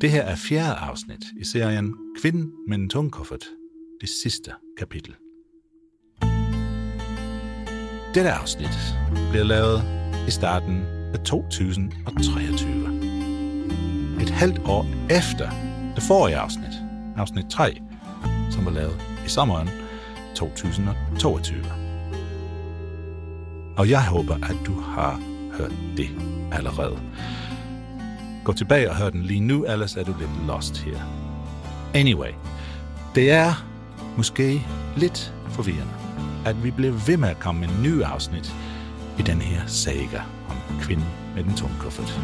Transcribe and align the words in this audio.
Det 0.00 0.10
her 0.10 0.22
er 0.22 0.36
fjerde 0.36 0.74
afsnit 0.74 1.24
i 1.40 1.44
serien 1.44 1.94
Kvinden 2.20 2.52
med 2.68 2.78
en 2.78 2.88
tungkuffert, 2.88 3.44
det 4.00 4.08
sidste 4.08 4.52
kapitel. 4.78 5.14
Dette 8.14 8.30
afsnit 8.30 8.96
bliver 9.30 9.44
lavet 9.44 9.82
i 10.28 10.30
starten 10.30 10.82
af 11.14 11.20
2023. 11.24 12.70
Et 14.22 14.30
halvt 14.30 14.58
år 14.58 14.86
efter 15.10 15.50
det 15.94 16.02
forrige 16.02 16.36
afsnit, 16.36 16.74
afsnit 17.16 17.46
3, 17.50 17.80
som 18.50 18.64
var 18.64 18.70
lavet 18.70 19.02
i 19.26 19.28
sommeren 19.28 19.68
2022. 20.34 21.64
Og 23.76 23.90
jeg 23.90 24.06
håber, 24.06 24.34
at 24.34 24.56
du 24.66 24.80
har 24.80 25.20
hørt 25.58 25.72
det 25.96 26.08
allerede. 26.52 27.00
Gå 28.44 28.52
tilbage 28.52 28.90
og 28.90 28.96
hør 28.96 29.10
den 29.10 29.22
lige 29.22 29.40
nu, 29.40 29.64
ellers 29.64 29.96
er 29.96 30.04
du 30.04 30.14
lidt 30.18 30.46
lost 30.46 30.78
her. 30.78 30.98
Anyway, 31.94 32.30
det 33.14 33.30
er 33.30 33.64
måske 34.16 34.66
lidt 34.96 35.34
forvirrende, 35.48 35.92
at 36.46 36.64
vi 36.64 36.70
bliver 36.70 36.92
ved 36.92 37.16
med 37.16 37.28
at 37.28 37.38
komme 37.38 37.60
med 37.60 37.68
nye 37.82 38.04
afsnit 38.04 38.54
i 39.18 39.22
den 39.22 39.40
her 39.40 39.66
saga 39.66 40.20
om 40.48 40.56
kvinden 40.80 41.06
med 41.34 41.44
den 41.44 41.56
tunge 41.56 41.74
kuffert. 41.80 42.20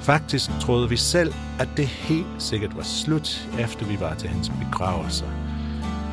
Faktisk 0.00 0.50
troede 0.60 0.88
vi 0.88 0.96
selv, 0.96 1.32
at 1.60 1.68
det 1.76 1.86
helt 1.86 2.26
sikkert 2.38 2.76
var 2.76 2.82
slut, 2.82 3.48
efter 3.58 3.86
vi 3.86 4.00
var 4.00 4.14
til 4.14 4.28
hans 4.28 4.48
begravelse 4.48 5.24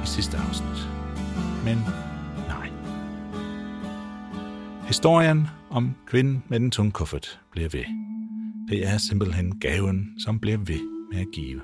i 0.03 0.07
sidste 0.07 0.37
afsnit. 0.37 0.89
Men 1.65 1.77
nej. 2.47 2.69
Historien 4.87 5.47
om 5.69 5.95
kvinden 6.05 6.43
med 6.47 6.59
den 6.59 6.71
tunge 6.71 6.91
kuffert 6.91 7.39
bliver 7.51 7.69
ved. 7.69 7.83
Det 8.69 8.87
er 8.87 8.97
simpelthen 8.97 9.59
gaven, 9.59 10.07
som 10.19 10.39
bliver 10.39 10.57
ved 10.57 10.79
med 11.11 11.19
at 11.19 11.27
give. 11.33 11.61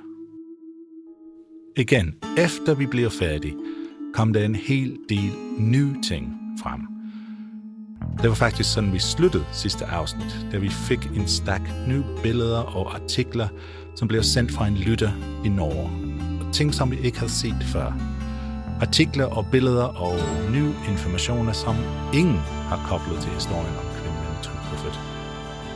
Igen, 1.77 2.15
efter 2.37 2.75
vi 2.75 2.85
bliver 2.85 3.09
færdige, 3.09 3.55
kom 4.13 4.33
der 4.33 4.45
en 4.45 4.55
hel 4.55 4.97
del 5.09 5.31
nye 5.59 5.95
ting 6.03 6.33
frem. 6.61 6.81
Det 8.21 8.29
var 8.29 8.35
faktisk 8.35 8.73
sådan, 8.73 8.93
vi 8.93 8.99
sluttede 8.99 9.45
sidste 9.53 9.85
afsnit, 9.85 10.47
da 10.51 10.57
vi 10.57 10.69
fik 10.69 10.99
en 11.15 11.27
stak 11.27 11.61
nye 11.87 12.03
billeder 12.23 12.59
og 12.59 12.95
artikler, 12.95 13.47
som 13.95 14.07
blev 14.07 14.23
sendt 14.23 14.51
fra 14.51 14.67
en 14.67 14.77
lytter 14.77 15.11
i 15.45 15.49
Norge. 15.49 15.89
Og 16.45 16.53
ting, 16.53 16.73
som 16.73 16.91
vi 16.91 16.97
ikke 16.99 17.19
havde 17.19 17.31
set 17.31 17.63
før. 17.63 17.93
Artikler 18.81 19.25
og 19.25 19.45
billeder 19.51 19.83
og 19.83 20.15
nye 20.51 20.73
informationer, 20.89 21.51
som 21.51 21.75
ingen 22.13 22.39
har 22.69 22.85
koblet 22.87 23.21
til 23.21 23.31
historien 23.31 23.75
om 23.75 23.85
kvinden 23.97 24.19
med 24.21 24.29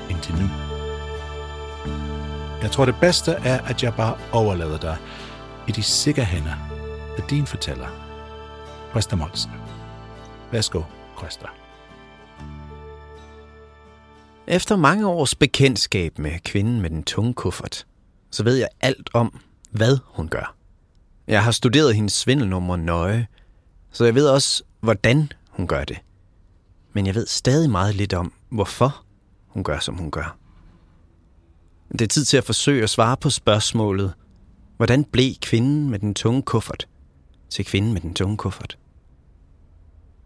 en 0.09 0.16
indtil 0.16 0.34
nu. 0.34 0.59
Jeg 2.62 2.72
tror, 2.72 2.86
det 2.86 2.96
bedste 3.02 3.31
er, 3.31 3.62
at 3.62 3.84
jeg 3.84 3.94
bare 3.94 4.18
overlader 4.31 4.78
dig 4.78 4.97
i 5.68 5.72
de 5.72 5.84
sikre 5.84 6.24
hænder 6.24 6.56
af 7.18 7.24
din 7.30 7.46
fortæller, 7.46 7.88
Christa 8.92 9.16
Molsen. 9.16 9.52
Værsgo, 10.52 10.81
Christa. 11.18 11.46
Efter 14.48 14.75
mange 14.75 15.08
års 15.08 15.36
bekendtskab 15.36 16.19
med 16.19 16.40
kvinden 16.44 16.81
med 16.81 16.90
den 16.90 17.03
tunge 17.03 17.34
kuffert, 17.34 17.86
så 18.31 18.44
ved 18.44 18.56
jeg 18.56 18.68
alt 18.81 19.09
om, 19.14 19.40
hvad 19.72 19.98
hun 20.06 20.28
gør. 20.28 20.56
Jeg 21.28 21.44
har 21.44 21.52
studeret 21.52 21.96
hendes 21.96 22.14
svindelnummer 22.14 22.75
nøje, 22.75 23.28
så 23.92 24.06
jeg 24.06 24.16
ved 24.16 24.28
også, 24.28 24.64
hvordan 24.80 25.31
hun 25.50 25.68
gør 25.68 25.84
det. 25.84 25.98
Men 26.94 27.06
jeg 27.06 27.16
ved 27.16 27.28
stadig 27.28 27.69
meget 27.69 27.96
lidt 27.96 28.14
om, 28.14 28.34
hvorfor 28.50 29.03
hun 29.48 29.64
gør, 29.64 29.80
som 29.80 29.96
hun 29.96 30.12
gør. 30.12 30.38
Det 31.91 32.01
er 32.01 32.07
tid 32.07 32.25
til 32.25 32.38
at 32.38 32.44
forsøge 32.44 32.83
at 32.83 32.89
svare 32.89 33.17
på 33.17 33.29
spørgsmålet, 33.29 34.13
hvordan 34.77 35.03
blev 35.03 35.33
kvinden 35.41 35.89
med 35.89 36.00
den 36.00 36.13
tunge 36.13 36.41
kuffert 36.41 36.88
til 37.50 37.66
kvinden 37.66 37.94
med 37.94 38.01
den 38.01 38.13
tunge 38.13 38.38
kuffert? 38.38 38.77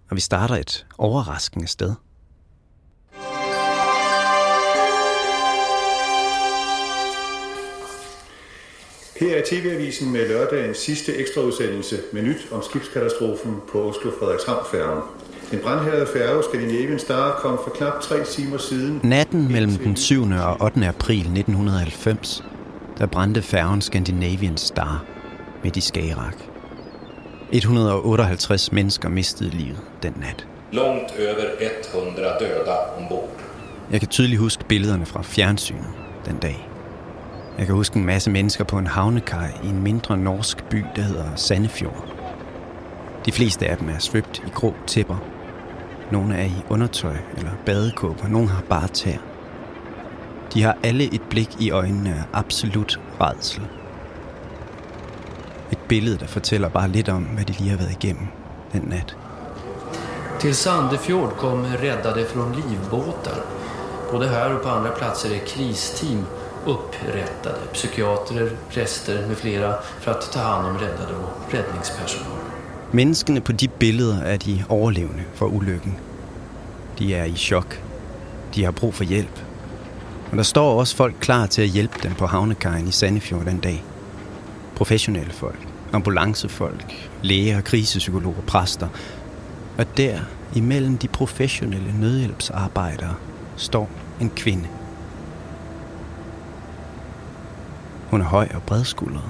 Og 0.10 0.16
vi 0.16 0.22
starter 0.22 0.56
et 0.56 0.86
overraskende 0.98 1.68
sted. 1.68 1.94
Her 9.20 9.38
er 9.38 9.44
TV-avisen 9.46 10.12
med 10.12 10.28
lørdagens 10.28 10.78
sidste 10.78 11.16
ekstraudsendelse 11.16 12.02
med 12.14 12.22
nyt 12.22 12.48
om 12.52 12.62
skibskatastrofen 12.62 13.56
på 13.72 13.90
Oslo 13.90 14.12
Frederikshavn-færgen. 14.12 15.23
En 15.54 15.60
brandhærdet 15.60 16.08
færge 16.08 16.44
Scandinavian 16.44 17.00
Star 17.00 17.40
kom 17.42 17.60
for 17.64 17.72
knap 17.76 18.02
tre 18.02 18.24
timer 18.24 18.58
siden. 18.58 19.00
Natten 19.04 19.52
mellem 19.52 19.72
den 19.72 19.96
7. 19.96 20.24
og 20.24 20.62
8. 20.62 20.88
april 20.88 21.20
1990, 21.20 22.44
der 22.98 23.06
brændte 23.06 23.42
færgen 23.42 23.82
Scandinavian 23.82 24.58
Star 24.58 25.04
midt 25.64 25.78
i 25.78 25.82
Skagerrak. 25.82 26.36
158 27.52 28.72
mennesker 28.72 29.10
mistede 29.10 29.50
livet 29.50 29.80
den 30.04 30.14
nat. 30.20 30.48
Långt 30.72 31.14
över 31.20 31.46
100 31.94 32.28
döda 32.40 32.98
ombord. 32.98 33.30
Jeg 33.92 34.00
kan 34.00 34.10
tydeligt 34.10 34.40
huske 34.40 34.64
billederne 34.66 35.06
fra 35.06 35.22
fjernsynet 35.22 35.90
den 36.26 36.38
dag. 36.38 36.70
Jeg 37.58 37.66
kan 37.66 37.76
huske 37.76 37.96
en 37.96 38.06
masse 38.06 38.32
mennesker 38.32 38.64
på 38.64 38.78
en 38.78 38.88
havnekaj 38.88 39.52
i 39.64 39.68
en 39.68 39.84
mindre 39.84 40.18
norsk 40.18 40.64
by, 40.70 40.84
der 40.96 41.02
hedder 41.02 41.36
Sandefjord. 41.36 42.06
De 43.26 43.32
fleste 43.32 43.68
af 43.68 43.78
dem 43.78 43.90
er 43.90 44.00
svøbt 44.00 44.44
i 44.48 44.50
grå 44.54 44.74
tæpper. 44.88 45.33
Nogle 46.12 46.36
er 46.36 46.46
i 46.46 46.64
undertøj 46.70 47.16
eller 47.38 47.52
badekåber. 47.66 48.28
Nogle 48.28 48.50
har 48.50 48.62
bare 48.70 48.88
tær. 48.88 49.18
De 50.54 50.64
har 50.64 50.78
alle 50.84 51.14
et 51.14 51.22
blik 51.30 51.50
i 51.60 51.72
øjnene 51.72 52.10
af 52.10 52.40
absolut 52.40 53.00
redsel. 53.22 53.64
Et 55.72 55.78
billede, 55.88 56.18
der 56.18 56.28
fortæller 56.28 56.70
bare 56.70 56.90
lidt 56.90 57.10
om, 57.10 57.24
hvad 57.24 57.46
de 57.46 57.54
lige 57.54 57.70
har 57.70 57.78
været 57.78 57.92
igennem 57.92 58.28
den 58.74 58.82
nat. 58.82 59.18
Till 60.40 60.56
Sandefjord 60.56 61.34
kom 61.38 61.66
räddade 61.66 62.26
från 62.26 62.56
livbåtar. 62.56 63.40
Både 64.12 64.28
här 64.28 64.56
och 64.56 64.64
på 64.64 64.70
andra 64.70 64.92
platser 64.92 65.30
är 65.30 65.40
kristeam 65.40 66.26
upprättade. 66.66 67.60
Psykiatrer, 67.74 68.50
präster 68.70 69.28
med 69.28 69.38
flera 69.38 69.74
för 70.00 70.12
att 70.12 70.32
ta 70.32 70.40
hand 70.40 70.68
om 70.68 70.78
räddade 70.78 71.14
och 71.16 71.54
räddningspersonal. 71.54 72.33
Menneskene 72.96 73.42
på 73.42 73.52
de 73.52 73.68
billeder 73.68 74.22
er 74.22 74.38
de 74.38 74.64
overlevende 74.70 75.24
for 75.34 75.46
ulykken. 75.46 75.98
De 77.00 77.16
er 77.16 77.24
i 77.24 77.36
chok. 77.36 77.82
De 78.56 78.64
har 78.64 78.72
brug 78.72 78.94
for 78.94 79.04
hjælp. 79.04 79.46
Og 80.32 80.38
der 80.38 80.44
står 80.44 80.80
også 80.80 80.96
folk 80.96 81.16
klar 81.20 81.46
til 81.46 81.62
at 81.62 81.68
hjælpe 81.68 82.00
dem 82.04 82.14
på 82.14 82.26
havnekajen 82.26 82.88
i 82.88 82.92
Sandefjord 82.92 83.46
den 83.46 83.60
dag. 83.60 83.84
Professionelle 84.76 85.32
folk, 85.32 85.68
ambulancefolk, 85.94 87.10
læger, 87.22 87.62
krisepsykologer, 87.62 88.42
præster. 88.48 88.88
Og 89.78 89.98
der, 89.98 90.20
imellem 90.56 90.98
de 90.98 91.08
professionelle 91.08 92.00
nødhjælpsarbejdere, 92.00 93.16
står 93.56 93.90
en 94.22 94.32
kvinde. 94.36 94.68
Hun 98.10 98.22
er 98.22 98.26
høj 98.26 98.48
og 98.56 98.64
bredskuldret. 98.64 99.30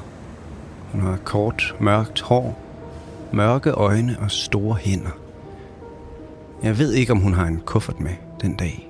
Hun 0.92 1.01
har 1.01 1.18
kort, 1.24 1.75
mørkt 1.80 2.21
hår 2.21 2.62
mørke 3.33 3.71
øjne 3.71 4.19
og 4.19 4.31
store 4.31 4.75
hænder. 4.75 5.18
Jeg 6.63 6.77
ved 6.77 6.94
ikke, 6.94 7.12
om 7.12 7.19
hun 7.19 7.33
har 7.33 7.45
en 7.45 7.62
kuffert 7.65 8.00
med 8.00 8.12
den 8.41 8.56
dag. 8.56 8.89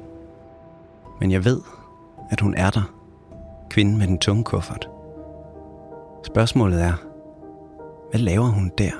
Men 1.20 1.32
jeg 1.32 1.46
ved, 1.46 1.62
at 2.30 2.40
hun 2.40 2.56
er 2.58 2.70
der. 2.70 2.94
Kvinden 3.70 3.98
med 3.98 4.08
den 4.08 4.20
tunge 4.20 4.44
kuffert. 4.44 4.90
Spørgsmålet 6.26 6.82
er, 6.82 6.94
hvad 8.12 8.20
laver 8.20 8.46
hun 8.46 8.72
der? 8.78 8.92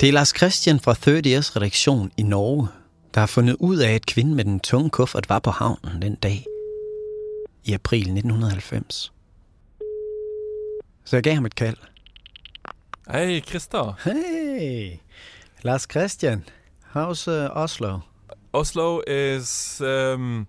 Det 0.00 0.08
er 0.08 0.12
Lars 0.12 0.36
Christian 0.36 0.80
fra 0.80 0.94
30 0.94 1.30
Years 1.30 1.56
redaktion 1.56 2.10
i 2.16 2.22
Norge, 2.22 2.68
der 3.14 3.20
har 3.20 3.26
fundet 3.26 3.56
ud 3.60 3.78
af, 3.78 3.92
at 3.94 4.06
kvinden 4.06 4.34
med 4.34 4.44
den 4.44 4.60
tunge 4.60 4.90
kuffert 4.90 5.28
var 5.28 5.38
på 5.38 5.50
havnen 5.50 6.02
den 6.02 6.14
dag 6.14 6.46
i 7.64 7.72
april 7.72 8.00
1990. 8.00 9.12
Så 11.04 11.16
jeg 11.16 11.22
gav 11.22 11.34
ham 11.34 11.46
et 11.46 11.54
kald. 11.54 11.76
Hej, 13.10 13.40
Christer. 13.40 13.92
Hey, 14.04 14.96
Lars 15.62 15.82
Christian. 15.90 16.44
How's 16.94 17.28
uh, 17.28 17.56
Oslo? 17.56 18.00
Oslo 18.52 19.02
is 19.06 19.80
um, 19.80 20.46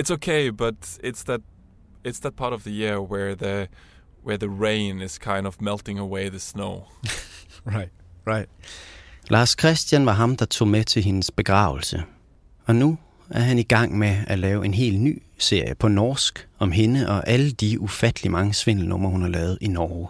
it's 0.00 0.10
okay, 0.10 0.50
but 0.50 0.74
it's 1.04 1.24
that 1.24 1.40
it's 2.04 2.20
that 2.20 2.36
part 2.36 2.52
of 2.52 2.62
the 2.62 2.70
year 2.70 3.00
where 3.00 3.34
the 3.34 3.68
where 4.22 4.38
the 4.38 4.48
rain 4.48 5.02
is 5.02 5.18
kind 5.18 5.46
of 5.46 5.60
melting 5.60 5.98
away 5.98 6.28
the 6.28 6.38
snow. 6.38 6.84
right, 7.64 7.90
right. 8.26 8.48
Lars 9.30 9.56
Christian 9.58 10.06
var 10.06 10.12
ham, 10.12 10.36
der 10.36 10.44
tog 10.44 10.68
med 10.68 10.84
til 10.84 11.02
hendes 11.02 11.30
begravelse. 11.30 12.02
Og 12.66 12.76
nu 12.76 12.98
er 13.30 13.40
han 13.40 13.58
i 13.58 13.62
gang 13.62 13.98
med 13.98 14.16
at 14.26 14.38
lave 14.38 14.64
en 14.64 14.74
helt 14.74 15.00
ny 15.00 15.22
serie 15.38 15.74
på 15.74 15.88
norsk 15.88 16.48
om 16.58 16.72
hende 16.72 17.08
og 17.08 17.28
alle 17.28 17.50
de 17.50 17.80
ufattelig 17.80 18.32
mange 18.32 18.54
svindelnumre, 18.54 19.10
hun 19.10 19.22
har 19.22 19.28
lavet 19.28 19.58
i 19.60 19.68
Norge. 19.68 20.08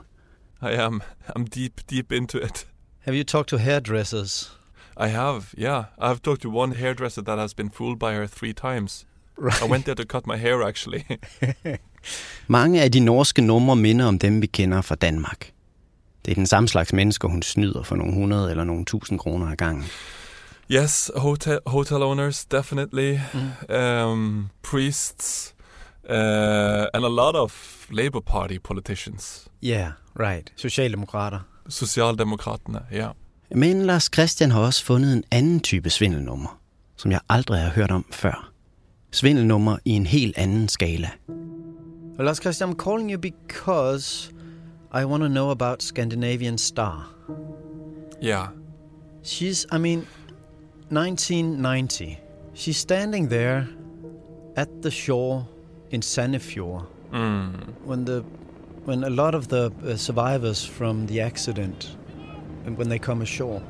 I 0.63 0.75
am 0.75 1.03
I'm 1.37 1.45
deep 1.55 1.73
deep 1.91 2.13
into 2.13 2.39
it. 2.39 2.67
Have 3.01 3.17
you 3.17 3.25
talked 3.25 3.49
to 3.49 3.57
hairdressers? 3.57 4.59
I 5.01 5.09
have, 5.09 5.43
yeah. 5.59 5.85
I've 6.01 6.21
talked 6.23 6.43
to 6.43 6.59
one 6.59 6.75
hairdresser 6.75 7.23
that 7.23 7.39
has 7.39 7.55
been 7.55 7.71
fooled 7.71 7.99
by 7.99 8.15
her 8.15 8.27
three 8.27 8.53
times. 8.53 9.07
Right. 9.39 9.63
I 9.63 9.71
went 9.71 9.85
there 9.85 9.95
to 9.95 10.05
cut 10.05 10.27
my 10.27 10.37
hair 10.37 10.63
actually. 10.63 11.05
Mange 12.47 12.83
af 12.83 12.93
de 12.93 13.01
norske 13.01 13.43
numre 13.43 13.77
minder 13.77 14.07
om 14.07 14.19
dem, 14.19 14.43
vi 14.43 14.47
kender 14.47 14.81
fra 14.83 14.95
Danmark. 14.95 15.53
Det 16.25 16.31
er 16.31 16.35
den 16.35 16.47
samme 16.47 16.69
slags 16.69 16.93
mennesker, 16.93 17.29
hun 17.29 17.43
snyder 17.43 17.83
for 17.83 17.97
nogle 17.97 18.15
hundrede 18.15 18.51
eller 18.51 18.65
nogle 18.65 18.85
tusind 18.85 19.19
kroner 19.19 19.47
ad 19.51 19.57
gangen. 19.57 19.85
yes, 20.71 21.11
hotel 21.17 21.59
hotel 21.67 22.03
owners 22.03 22.45
definitely, 22.45 23.19
um, 23.69 24.49
priests, 24.63 25.55
uh, 26.11 26.15
and 26.95 27.05
a 27.05 27.09
lot 27.09 27.35
of 27.35 27.87
Labour 27.91 28.21
Party 28.21 28.59
politicians. 28.65 29.49
Yeah, 29.65 29.91
right. 30.21 30.53
Socialdemokrater. 30.57 31.41
Socialdemokraterne, 31.69 32.81
ja. 32.93 33.09
Men 33.55 33.83
Lars 33.87 34.11
Christian 34.15 34.51
har 34.51 34.61
også 34.61 34.85
fundet 34.85 35.13
en 35.13 35.25
anden 35.31 35.61
type 35.61 35.91
svindelnummer, 35.91 36.61
som 36.97 37.11
jeg 37.11 37.21
aldrig 37.29 37.61
har 37.61 37.71
hørt 37.71 37.91
om 37.91 38.07
før. 38.13 38.51
Svindelnummer 39.13 39.77
i 39.85 39.91
en 39.91 40.07
helt 40.07 40.39
anden 40.39 40.69
skala. 40.69 41.11
Well, 42.19 42.25
Lars 42.27 42.37
Christian, 42.37 42.71
I'm 42.71 42.85
calling 42.85 43.13
you 43.13 43.21
because 43.21 44.31
I 44.91 45.05
want 45.05 45.23
to 45.23 45.29
know 45.29 45.51
about 45.51 45.83
Scandinavian 45.83 46.59
Star. 46.59 47.07
Yeah. 48.21 48.49
She's, 49.23 49.67
I 49.71 49.79
mean, 49.79 50.07
1990. 50.89 52.19
She's 52.55 52.79
standing 52.79 53.29
there 53.29 53.69
at 54.57 54.83
the 54.83 54.91
shore 54.91 55.47
in 55.91 56.01
Sandefjord 56.01 56.87
when 57.85 58.05
the 58.05 58.25
when 58.85 59.05
a 59.05 59.11
lot 59.11 59.35
of 59.35 59.49
the 59.49 59.71
uh, 59.85 59.97
survivors 59.97 60.65
from 60.65 61.07
the 61.07 61.21
accident 61.21 61.97
and 62.65 62.77
when 62.79 62.89
they 62.89 62.99
come 62.99 63.21
ashore. 63.21 63.61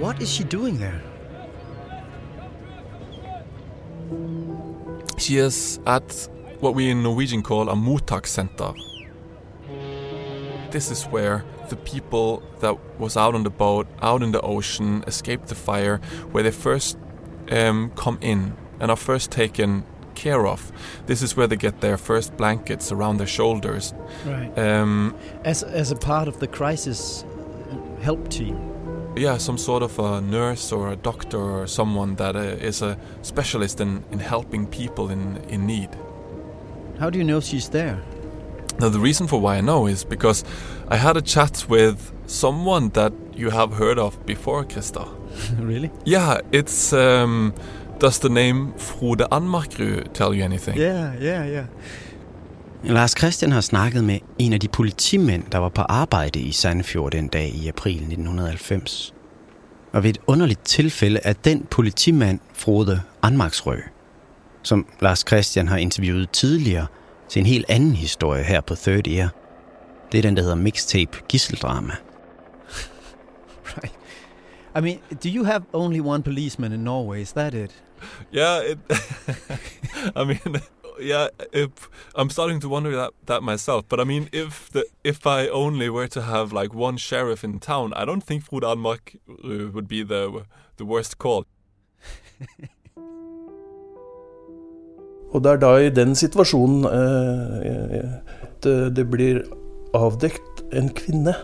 What 0.00 0.22
is 0.22 0.32
she 0.32 0.44
doing 0.44 0.78
there? 0.78 1.02
she 5.18 5.38
is 5.38 5.80
at 5.86 6.28
what 6.66 6.74
we 6.74 6.90
in 6.90 7.00
Norwegian 7.04 7.42
call 7.42 7.68
a 7.68 7.74
motak 7.76 8.26
center. 8.26 8.72
This 10.72 10.90
is 10.90 11.04
where 11.04 11.44
the 11.68 11.76
people 11.76 12.42
that 12.58 12.76
was 12.98 13.16
out 13.16 13.36
on 13.36 13.44
the 13.44 13.50
boat, 13.50 13.86
out 14.02 14.20
in 14.20 14.32
the 14.32 14.40
ocean, 14.40 15.04
escaped 15.06 15.46
the 15.46 15.54
fire, 15.54 15.98
where 16.32 16.42
they 16.42 16.50
first 16.50 16.98
um, 17.52 17.92
come 17.94 18.18
in 18.20 18.56
and 18.80 18.90
are 18.90 18.96
first 18.96 19.30
taken 19.30 19.84
care 20.16 20.44
of. 20.48 20.72
This 21.06 21.22
is 21.22 21.36
where 21.36 21.46
they 21.46 21.54
get 21.56 21.80
their 21.82 21.96
first 21.96 22.36
blankets 22.36 22.90
around 22.90 23.18
their 23.18 23.28
shoulders. 23.28 23.94
Right. 24.24 24.58
Um, 24.58 25.14
As 25.44 25.62
as 25.62 25.92
a 25.92 25.96
part 25.96 26.26
of 26.26 26.40
the 26.40 26.48
crisis 26.48 27.24
help 28.02 28.28
team. 28.28 28.56
yeah, 29.16 29.38
some 29.38 29.56
sort 29.58 29.82
of 29.82 29.98
a 30.00 30.20
nurse 30.20 30.72
or 30.72 30.90
a 30.92 30.96
doctor 30.96 31.38
or 31.40 31.66
someone 31.68 32.16
that 32.16 32.34
uh, 32.34 32.66
is 32.68 32.82
a 32.82 32.96
specialist 33.22 33.80
in, 33.80 34.02
in 34.10 34.18
helping 34.18 34.66
people 34.66 35.10
in, 35.12 35.36
in 35.48 35.64
need. 35.66 35.90
How 36.98 37.10
do 37.10 37.18
you 37.18 37.24
know 37.24 37.40
she's 37.40 37.68
there? 37.68 37.98
Now, 38.78 38.90
the 38.90 39.00
reason 39.00 39.26
for 39.26 39.40
why 39.40 39.56
I 39.56 39.60
know 39.60 39.86
is 39.86 40.04
because 40.04 40.44
I 40.88 40.96
had 40.96 41.16
a 41.16 41.22
chat 41.22 41.66
with 41.68 42.12
someone 42.26 42.90
that 42.90 43.12
you 43.34 43.50
have 43.50 43.72
heard 43.72 43.98
of 43.98 44.18
before, 44.26 44.64
Krista. 44.64 45.08
really? 45.58 45.90
Yeah, 46.04 46.40
it's. 46.52 46.92
Um, 46.92 47.54
does 47.98 48.18
the 48.18 48.28
name 48.28 48.74
Frode 48.76 49.24
Anmarkrud 49.30 50.12
tell 50.12 50.34
you 50.34 50.44
anything? 50.44 50.76
Yeah, 50.78 51.14
yeah, 51.20 51.46
yeah. 51.46 51.66
Lars 52.84 53.14
Christian 53.18 53.52
har 53.52 53.60
snakket 53.60 54.04
med 54.04 54.18
en 54.38 54.52
af 54.52 54.60
de 54.60 54.68
politimænd, 54.68 55.44
der 55.52 55.58
var 55.58 55.68
på 55.68 55.82
arbejde 55.82 56.40
i 56.40 56.52
Sandfjord 56.52 57.12
den 57.12 57.28
dag 57.28 57.48
i 57.48 57.68
april 57.68 57.96
1990. 57.96 59.14
Og 59.92 60.02
ved 60.02 60.10
et 60.10 60.18
underligt 60.26 60.64
tilfælde 60.64 61.20
er 61.24 61.32
den 61.32 61.66
politimand 61.70 62.40
Frode 62.52 63.00
Anmarksrø, 63.22 63.76
som 64.66 64.86
Lars 65.00 65.24
Christian 65.28 65.68
har 65.68 65.76
interviewet 65.76 66.30
tidligere 66.30 66.86
til 67.28 67.40
en 67.40 67.46
helt 67.46 67.64
anden 67.68 67.94
historie 67.94 68.44
her 68.44 68.60
på 68.60 68.74
Third 68.74 69.08
Year. 69.08 69.28
Det 70.12 70.18
er 70.18 70.22
den, 70.22 70.36
der 70.36 70.42
hedder 70.42 70.56
Mixtape 70.56 71.18
Gisseldrama. 71.28 71.92
right. 73.76 73.94
I 74.76 74.80
mean, 74.80 74.98
do 75.24 75.28
you 75.28 75.44
have 75.44 75.62
only 75.72 76.00
one 76.00 76.22
policeman 76.22 76.72
in 76.72 76.80
Norway? 76.80 77.22
Is 77.22 77.32
that 77.32 77.54
it? 77.54 77.82
Yeah, 78.34 78.70
it, 78.70 78.78
I 80.20 80.24
mean, 80.24 80.60
yeah. 81.00 81.28
If, 81.52 81.70
I'm 82.14 82.30
starting 82.30 82.60
to 82.60 82.68
wonder 82.68 82.90
that, 82.90 83.10
that 83.26 83.42
myself. 83.42 83.84
But 83.88 84.00
I 84.00 84.04
mean, 84.04 84.28
if 84.32 84.68
the 84.72 84.84
if 85.04 85.26
I 85.26 85.48
only 85.48 85.88
were 85.88 86.08
to 86.08 86.20
have 86.20 86.52
like 86.52 86.74
one 86.74 86.98
sheriff 86.98 87.44
in 87.44 87.58
town, 87.60 87.92
I 87.94 88.04
don't 88.04 88.24
think 88.26 88.44
Frode 88.44 88.64
Anmarkrud 88.64 89.72
would 89.72 89.88
be 89.88 90.04
the 90.04 90.44
the 90.76 90.84
worst 90.84 91.18
call. 91.18 91.44
Og 95.36 95.42
det 95.44 95.50
er 95.52 95.58
da 95.60 95.74
i 95.84 95.92
den 95.92 96.14
situasjonen 96.16 96.86
eh, 96.88 98.04
det, 98.64 98.76
det 98.96 99.04
blir 99.12 99.42
avdekt 99.96 100.62
en 100.72 100.88
kvinne 100.96 101.34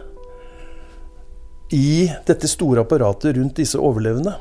i 1.72 2.08
dette 2.28 2.48
store 2.48 2.86
apparatet 2.86 3.36
rundt 3.36 3.60
disse 3.60 3.78
overlevende. 3.78 4.32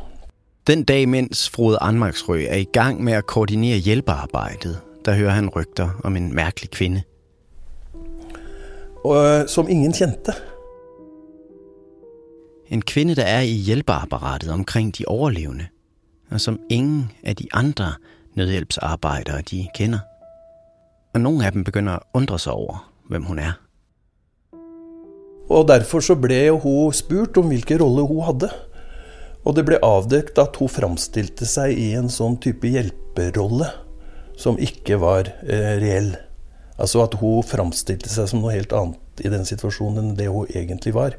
Den 0.68 0.84
dag, 0.84 1.04
mens 1.10 1.50
Frode 1.50 1.78
Anmarksrø 1.82 2.46
er 2.48 2.56
i 2.64 2.70
gang 2.74 3.04
med 3.04 3.14
at 3.14 3.28
koordinere 3.28 3.78
hjælpearbejdet, 3.78 4.80
der 5.06 5.16
hører 5.16 5.32
han 5.32 5.50
rygter 5.50 6.00
om 6.04 6.16
en 6.16 6.36
mærkelig 6.36 6.72
kvinde. 6.72 7.02
Og, 9.04 9.26
eh, 9.26 9.48
som 9.48 9.70
ingen 9.70 9.94
kjente. 9.94 10.34
En 12.68 12.82
kvinde, 12.82 13.16
der 13.16 13.24
er 13.24 13.42
i 13.42 13.54
hjælpeapparatet 13.68 14.52
omkring 14.52 14.98
de 14.98 15.04
overlevende, 15.08 15.68
og 16.30 16.42
som 16.42 16.60
ingen 16.70 17.12
af 17.24 17.36
de 17.36 17.48
andre 17.54 17.94
nødhjælpsarbejdere, 18.36 19.42
de 19.42 19.68
kender. 19.76 20.00
Og 21.14 21.22
nogle 21.22 21.46
af 21.46 21.52
dem 21.52 21.64
begynder 21.64 21.94
at 21.94 22.04
undre 22.14 22.40
sig 22.40 22.54
over, 22.54 22.92
hvem 23.10 23.24
hun 23.24 23.40
er. 23.40 23.54
Og 25.50 25.68
derfor 25.68 26.00
så 26.00 26.16
blev 26.16 26.60
hun 26.60 26.94
spurt 26.94 27.38
om 27.38 27.48
hvilken 27.48 27.82
rolle 27.82 28.08
hun 28.08 28.24
havde. 28.24 28.52
Og 29.46 29.56
det 29.56 29.66
ble 29.66 29.80
avdekt 29.84 30.38
at 30.38 30.56
hun 30.62 30.70
framstilte 30.70 31.48
seg 31.50 31.74
i 31.74 31.92
en 31.98 32.12
sånn 32.14 32.38
type 32.40 32.68
hjelperolle 32.68 33.68
som 34.40 34.60
ikke 34.62 35.00
var 35.02 35.28
eh, 35.44 35.76
reell. 35.82 36.14
Altså 36.82 37.04
at 37.04 37.18
hun 37.20 37.44
framstilte 37.46 38.10
seg 38.10 38.30
som 38.30 38.42
noe 38.42 38.56
helt 38.56 38.74
annet 38.74 39.26
i 39.26 39.30
den 39.34 39.46
situasjonen 39.46 40.12
enn 40.12 40.18
det 40.18 40.30
hun 40.32 40.50
egentlig 40.50 40.96
var. 40.96 41.18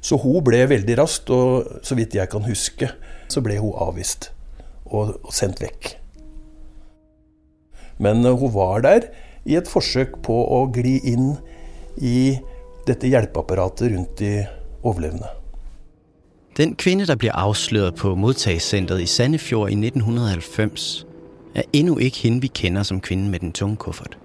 Så 0.00 0.16
hun 0.22 0.40
ble 0.46 0.64
veldig 0.70 0.96
raskt, 0.98 1.30
og 1.30 1.84
så 1.84 1.98
vidt 1.98 2.16
jeg 2.16 2.30
kan 2.32 2.46
huske, 2.46 2.88
så 3.28 3.42
ble 3.44 3.60
hun 3.60 3.76
avvist 3.76 4.30
og, 4.86 5.18
og 5.20 5.34
sendt 5.36 5.60
vekk. 5.60 5.99
Men 8.00 8.24
hun 8.24 8.54
var 8.54 8.80
der 8.84 9.10
i 9.44 9.56
et 9.60 9.68
forsøk 9.68 10.16
på 10.24 10.36
å 10.48 10.64
gli 10.72 10.96
inn 11.12 11.34
i 12.00 12.38
dette 12.88 13.10
hjelpeapparatet 13.10 13.92
rundt 13.92 14.18
de 14.18 14.46
overlevende. 14.82 15.28
Den 16.56 16.74
kvinde, 16.74 17.06
der 17.06 17.16
bliver 17.16 17.32
afsløret 17.32 17.94
på 17.94 18.14
modtagscentret 18.14 19.00
i 19.00 19.06
Sandefjord 19.06 19.70
i 19.70 19.76
1990, 19.78 21.06
er 21.54 21.62
endnu 21.72 21.98
ikke 21.98 22.18
hende, 22.18 22.40
vi 22.40 22.46
kender 22.46 22.82
som 22.82 23.00
kvinden 23.00 23.30
med 23.30 23.38
den 23.38 23.52
tunge 23.52 23.76
kuffert. 23.76 24.18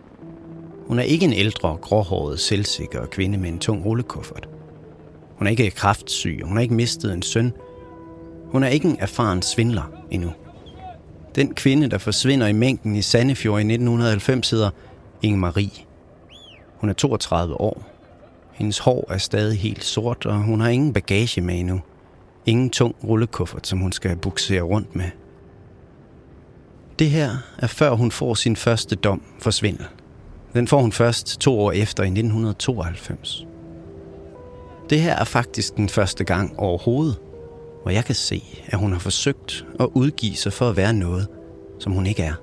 Hun 0.88 1.00
er 1.00 1.03
ikke 1.03 1.25
en 1.25 1.34
ældre, 1.34 1.77
gråhåret, 1.82 2.39
selvsikker 2.39 3.05
kvinde 3.05 3.38
med 3.38 3.50
en 3.50 3.60
tung 3.60 3.86
rullekuffert. 3.86 4.50
Hun 5.38 5.48
er 5.48 5.51
ikke 5.51 5.72
kraftsyg, 5.72 6.41
hun 6.44 6.58
har 6.58 6.62
ikke 6.62 6.75
mistet 6.75 7.13
en 7.13 7.22
søn. 7.22 7.53
Hun 8.51 8.63
er 8.63 8.67
ikke 8.67 8.88
en 8.88 8.98
erfaren 9.00 9.41
svindler 9.41 9.91
endnu. 10.12 10.32
Den 11.36 11.54
kvinde, 11.54 11.89
der 11.89 11.98
forsvinder 11.98 12.48
i 12.48 12.54
mængden 12.54 12.96
i 12.96 13.01
Sandefjord 13.01 13.60
i 13.60 13.63
1990, 13.63 14.50
hedder 14.50 14.70
Inge 15.22 15.38
Marie. 15.38 15.86
Hun 16.77 16.89
er 16.89 16.94
32 16.94 17.62
år. 17.62 17.84
Hendes 18.54 18.80
hår 18.80 19.06
er 19.10 19.18
stadig 19.18 19.60
helt 19.60 19.84
sort, 19.84 20.25
og 20.25 20.36
hun 20.36 20.62
har 20.62 20.70
ingen 20.70 20.94
bagage 20.94 21.42
med 21.42 21.60
endnu. 21.60 21.82
Ingen 22.46 22.70
tung 22.70 22.96
rullekuffert, 23.04 23.68
som 23.68 23.80
hun 23.80 23.92
skal 23.92 24.15
buksere 24.15 24.62
rundt 24.62 24.96
med. 24.96 25.10
Det 27.00 27.10
her 27.10 27.38
er 27.58 27.68
før 27.68 27.92
hun 27.92 28.12
får 28.12 28.34
sin 28.34 28.56
første 28.56 28.96
dom 28.96 29.22
for 29.39 29.51
svindel. 29.51 29.86
Den 30.54 30.68
får 30.68 30.82
hun 30.82 30.92
først 30.92 31.39
to 31.39 31.60
år 31.60 31.72
efter 31.72 32.04
i 32.04 32.08
1992. 32.08 33.46
Det 34.89 35.01
her 35.01 35.15
er 35.15 35.24
faktisk 35.24 35.75
den 35.75 35.89
første 35.89 36.24
gang 36.24 36.60
overhovedet, 36.60 37.20
hvor 37.86 37.92
jeg 37.92 38.06
kan 38.06 38.15
se, 38.15 38.44
at 38.68 38.80
hun 38.80 38.92
har 38.92 39.00
forsøgt 39.00 39.65
at 39.80 39.88
udgive 39.94 40.36
sig 40.36 40.54
for 40.54 40.70
at 40.70 40.77
være 40.77 40.94
noget, 40.94 41.27
som 41.80 41.92
hun 41.92 42.06
ikke 42.06 42.24
er. 42.24 42.34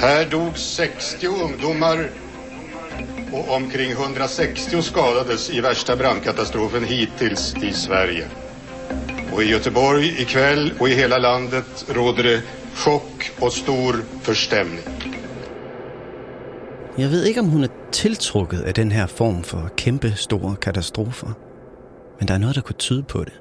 Här 0.00 0.30
dog 0.30 0.54
60 0.54 1.24
ungdomar 1.24 2.08
och 3.32 3.54
omkring 3.54 3.92
160 3.92 4.84
skadades 4.84 5.50
i 5.50 5.60
värsta 5.60 5.96
brandkatastrofen 5.96 6.84
hittills 6.84 7.54
i 7.54 7.72
Sverige. 7.72 8.43
Och 9.34 9.42
i 9.42 9.46
Göteborg 9.46 10.22
ikväll 10.22 10.72
och 10.80 10.88
i 10.88 10.94
hela 10.94 11.18
landet 11.18 11.86
råder 11.88 12.22
det 12.22 12.42
chock 12.74 13.30
och 13.40 13.52
stor 13.52 13.94
förstämning. 14.22 14.84
Jeg 16.98 17.10
ved 17.10 17.24
ikke, 17.24 17.40
om 17.40 17.46
hun 17.46 17.64
er 17.64 17.68
tiltrukket 17.92 18.60
af 18.60 18.74
den 18.74 18.92
her 18.92 19.06
form 19.06 19.44
for 19.44 19.70
kæmpe 19.76 20.12
store 20.16 20.56
katastrofer. 20.56 21.32
Men 22.18 22.28
der 22.28 22.34
er 22.34 22.38
noget, 22.38 22.56
der 22.56 22.62
kunne 22.62 22.76
tyde 22.76 23.02
på 23.02 23.24
det. 23.24 23.32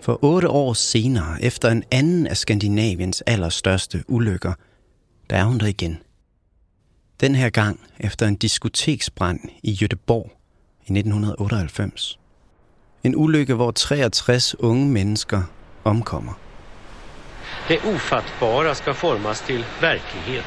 For 0.00 0.18
otte 0.24 0.48
år 0.48 0.72
senere, 0.72 1.42
efter 1.42 1.70
en 1.70 1.84
anden 1.90 2.26
af 2.26 2.36
Skandinaviens 2.36 3.22
allerstørste 3.26 4.04
ulykker, 4.08 4.52
der 5.30 5.36
er 5.36 5.44
hun 5.44 5.58
der 5.58 5.66
igen. 5.66 5.98
Den 7.20 7.34
her 7.34 7.50
gang 7.50 7.80
efter 8.00 8.26
en 8.26 8.36
diskoteksbrand 8.36 9.40
i 9.62 9.78
Göteborg 9.82 10.30
i 10.86 10.92
1998. 10.92 12.18
En 13.02 13.14
ulykke, 13.16 13.54
hvor 13.54 13.72
63 13.76 14.54
unge 14.58 14.86
mennesker 14.86 15.42
omkommer. 15.82 16.32
Det 17.68 17.78
ofattbara 17.84 18.74
ska 18.74 18.94
formas 18.94 19.40
till 19.40 19.64
verklighet. 19.80 20.44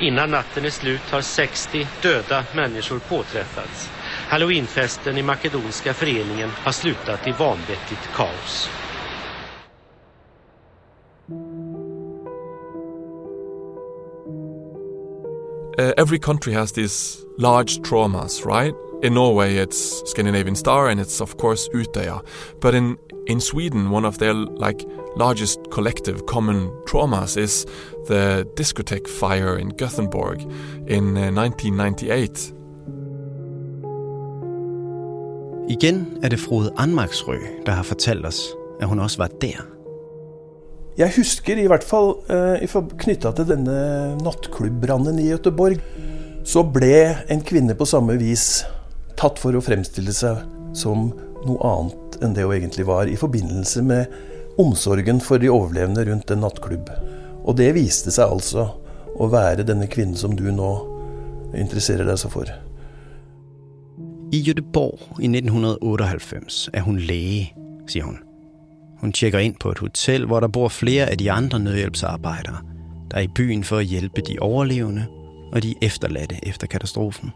Innan 0.00 0.30
natten 0.30 0.64
är 0.64 0.70
slut 0.70 1.10
har 1.10 1.20
60 1.20 1.86
döda 2.02 2.44
människor 2.54 2.98
påträffats. 2.98 3.90
Halloweenfesten 4.28 5.18
i 5.18 5.22
makedonska 5.22 5.94
föreningen 5.94 6.50
har 6.50 6.72
slutat 6.72 7.26
i 7.26 7.30
vanvettigt 7.30 8.08
kaos. 8.14 8.70
Uh, 15.78 15.92
every 15.96 16.18
country 16.18 16.52
has 16.52 16.72
these 16.72 17.18
large 17.38 17.82
traumas, 17.82 18.46
right? 18.46 18.74
In 19.02 19.14
Norway, 19.14 19.56
it's 19.56 20.02
Scandinavian 20.10 20.56
Star, 20.56 20.88
and 20.88 21.00
it's 21.00 21.20
of 21.20 21.36
course 21.36 21.68
Utøya. 21.74 22.20
But 22.60 22.74
in 22.74 22.96
in 23.26 23.40
Sweden, 23.40 23.90
one 23.90 24.04
of 24.04 24.18
their 24.18 24.34
like 24.34 24.84
largest 25.16 25.58
collective 25.70 26.26
common 26.26 26.70
traumas 26.86 27.36
is 27.36 27.66
the 28.06 28.46
discotheque 28.56 29.08
fire 29.08 29.58
in 29.58 29.68
Gothenburg 29.68 30.40
in 30.86 31.16
uh, 31.16 31.30
1998. 31.30 32.52
Igen 35.68 36.06
er 36.22 36.28
det 36.28 36.40
Frode 36.40 36.70
Anmarksrø, 36.76 37.38
der 37.66 37.72
har 37.72 37.82
fortalt 37.82 38.26
os, 38.26 38.54
at 38.80 38.88
hun 38.88 38.98
også 38.98 39.18
var 39.18 39.30
der. 39.40 39.66
Jeg 40.98 41.12
husker 41.16 41.56
i 41.56 41.66
hvert 41.66 41.84
fall 41.84 42.14
eh, 42.30 42.78
knytta 42.98 43.32
til 43.36 43.48
denne 43.48 44.16
nattklubbbrannen 44.22 45.18
i 45.18 45.32
Göteborg, 45.32 45.82
så 46.44 46.62
ble 46.62 47.16
en 47.28 47.42
kvinne 47.42 47.74
på 47.74 47.84
samme 47.84 48.14
vis 48.20 48.62
tatt 49.16 49.40
for 49.40 49.56
å 49.56 49.64
fremstille 49.64 50.12
seg 50.14 50.42
som 50.76 51.10
noe 51.46 51.58
annet 51.68 52.18
enn 52.24 52.34
det 52.36 52.44
hun 52.46 52.56
egentlig 52.56 52.86
var, 52.88 53.08
i 53.08 53.18
forbindelse 53.18 53.82
med 53.86 54.12
omsorgen 54.60 55.20
for 55.20 55.40
de 55.40 55.52
overlevende 55.52 56.06
rundt 56.08 56.30
en 56.32 56.42
nattklubb. 56.44 56.90
Og 57.46 57.56
det 57.60 57.72
viste 57.76 58.12
seg 58.14 58.32
altså 58.32 58.68
å 59.16 59.28
være 59.32 59.66
denne 59.66 59.88
kvinnen 59.88 60.16
som 60.18 60.36
du 60.36 60.48
nå 60.52 60.70
interesserer 61.56 62.08
deg 62.08 62.20
så 62.20 62.30
for. 62.32 62.50
I 64.34 64.42
Göteborg 64.42 65.20
i 65.22 65.28
1998 65.30 66.70
er 66.74 66.82
hun 66.84 66.98
læge, 66.98 67.52
siger 67.86 68.08
hun. 68.08 68.18
Hun 69.00 69.12
tjekker 69.12 69.38
ind 69.38 69.58
på 69.60 69.70
et 69.70 69.78
hotel, 69.78 70.26
hvor 70.26 70.40
der 70.40 70.48
bor 70.48 70.68
flere 70.68 71.06
af 71.06 71.18
de 71.18 71.30
andre 71.32 71.58
nødhjælpsarbejdere, 71.58 72.58
der 73.10 73.16
er 73.16 73.28
i 73.28 73.34
byen 73.34 73.64
for 73.64 73.78
at 73.78 73.86
hjælpe 73.86 74.20
de 74.20 74.38
overlevende 74.40 75.06
og 75.52 75.62
de 75.62 75.74
efterladte 75.82 76.40
efter 76.42 76.66
katastrofen. 76.66 77.30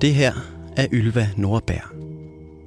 Det 0.00 0.10
her 0.14 0.32
er 0.76 0.86
Ylva 0.92 1.26
Nordberg. 1.36 1.82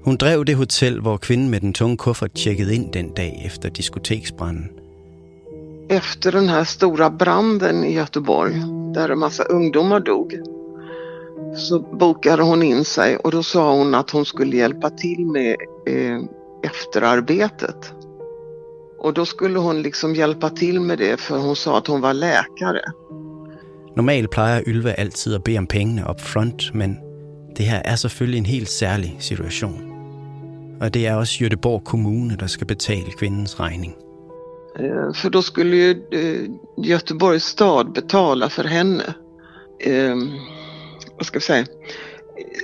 Hun 0.03 0.17
drev 0.17 0.45
det 0.45 0.55
hotel, 0.55 1.00
hvor 1.00 1.17
kvinden 1.17 1.50
med 1.50 1.59
den 1.59 1.73
tunge 1.73 1.97
kuffert 1.97 2.33
tjekkede 2.35 2.75
ind 2.75 2.91
den 2.93 3.13
dag 3.15 3.41
efter 3.45 3.69
diskoteksbranden. 3.69 4.69
Efter 5.89 6.31
den 6.31 6.50
här 6.50 6.63
stora 6.63 7.09
branden 7.09 7.83
i 7.85 7.93
Göteborg, 7.93 8.53
där 8.93 9.09
en 9.09 9.19
massa 9.19 9.43
ungdomar 9.43 10.00
dog, 10.00 10.33
så 11.57 11.79
bokade 11.79 12.43
hon 12.43 12.63
in 12.63 12.85
sig 12.85 13.17
och 13.17 13.31
då 13.31 13.43
sa 13.43 13.75
hon 13.75 13.95
att 13.95 14.11
hon 14.11 14.25
skulle 14.25 14.57
hjälpa 14.57 14.89
till 14.89 15.25
med 15.25 15.55
eh, 15.88 16.19
efterarbetet. 16.63 17.93
Och 19.00 19.13
då 19.13 19.25
skulle 19.25 19.59
hon 19.59 19.81
liksom 19.81 20.15
hjälpa 20.15 20.50
till 20.50 20.81
med 20.81 20.97
det 20.97 21.19
för 21.19 21.38
hon 21.38 21.55
sa 21.55 21.77
att 21.77 21.88
hon 21.88 22.01
var 22.01 22.13
läkare. 22.13 22.81
Normalt 23.95 24.31
plejer 24.31 24.69
Ylva 24.69 24.93
altid 24.93 25.35
at 25.35 25.43
bede 25.43 25.59
om 25.59 25.67
pengene 25.67 26.05
op 26.05 26.21
front, 26.21 26.73
men 26.73 27.11
det 27.58 27.65
her 27.65 27.81
er 27.86 27.96
selvfølgelig 27.96 28.38
en 28.38 28.46
helt 28.46 28.70
særlig 28.70 29.15
situation. 29.20 29.91
Og 30.81 30.93
det 30.93 31.08
er 31.08 31.15
også 31.15 31.43
Göteborg 31.43 31.84
Kommune, 31.84 32.36
der 32.39 32.48
skal 32.48 32.67
betale 32.67 33.12
kvindens 33.12 33.60
regning. 33.60 33.96
Eh, 34.79 35.13
För 35.13 35.29
då 35.29 35.41
skulle 35.41 35.75
ju 35.75 35.91
eh, 36.12 36.50
Göteborgs 36.86 37.46
stad 37.46 37.91
betala 37.91 38.50
för 38.50 38.63
henne. 38.63 39.03
Eh, 39.79 40.15
vad 41.17 41.25
ska 41.25 41.39
vi 41.39 41.46
säga? 41.46 41.65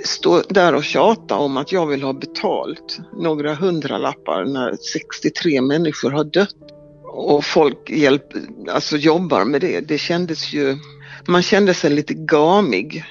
Stå 0.04 0.42
där 0.48 0.74
och 0.74 0.84
tjata 0.84 1.36
om 1.36 1.56
att 1.56 1.72
jag 1.72 1.86
vill 1.86 2.02
ha 2.02 2.12
betalt 2.12 2.98
några 3.12 3.54
hundralappar 3.54 4.44
när 4.44 4.76
63 4.76 5.60
människor 5.60 6.10
har 6.10 6.24
dött. 6.24 6.56
Och 7.04 7.44
folk 7.44 7.90
hjälp, 7.90 8.24
alltså 8.70 8.96
jobbar 8.96 9.44
med 9.44 9.60
det. 9.60 9.80
Det 9.80 9.98
kändes 9.98 10.52
ju, 10.52 10.76
man 11.28 11.42
kände 11.42 11.74
sig 11.74 11.90
lite 11.90 12.14
gamig 12.14 13.04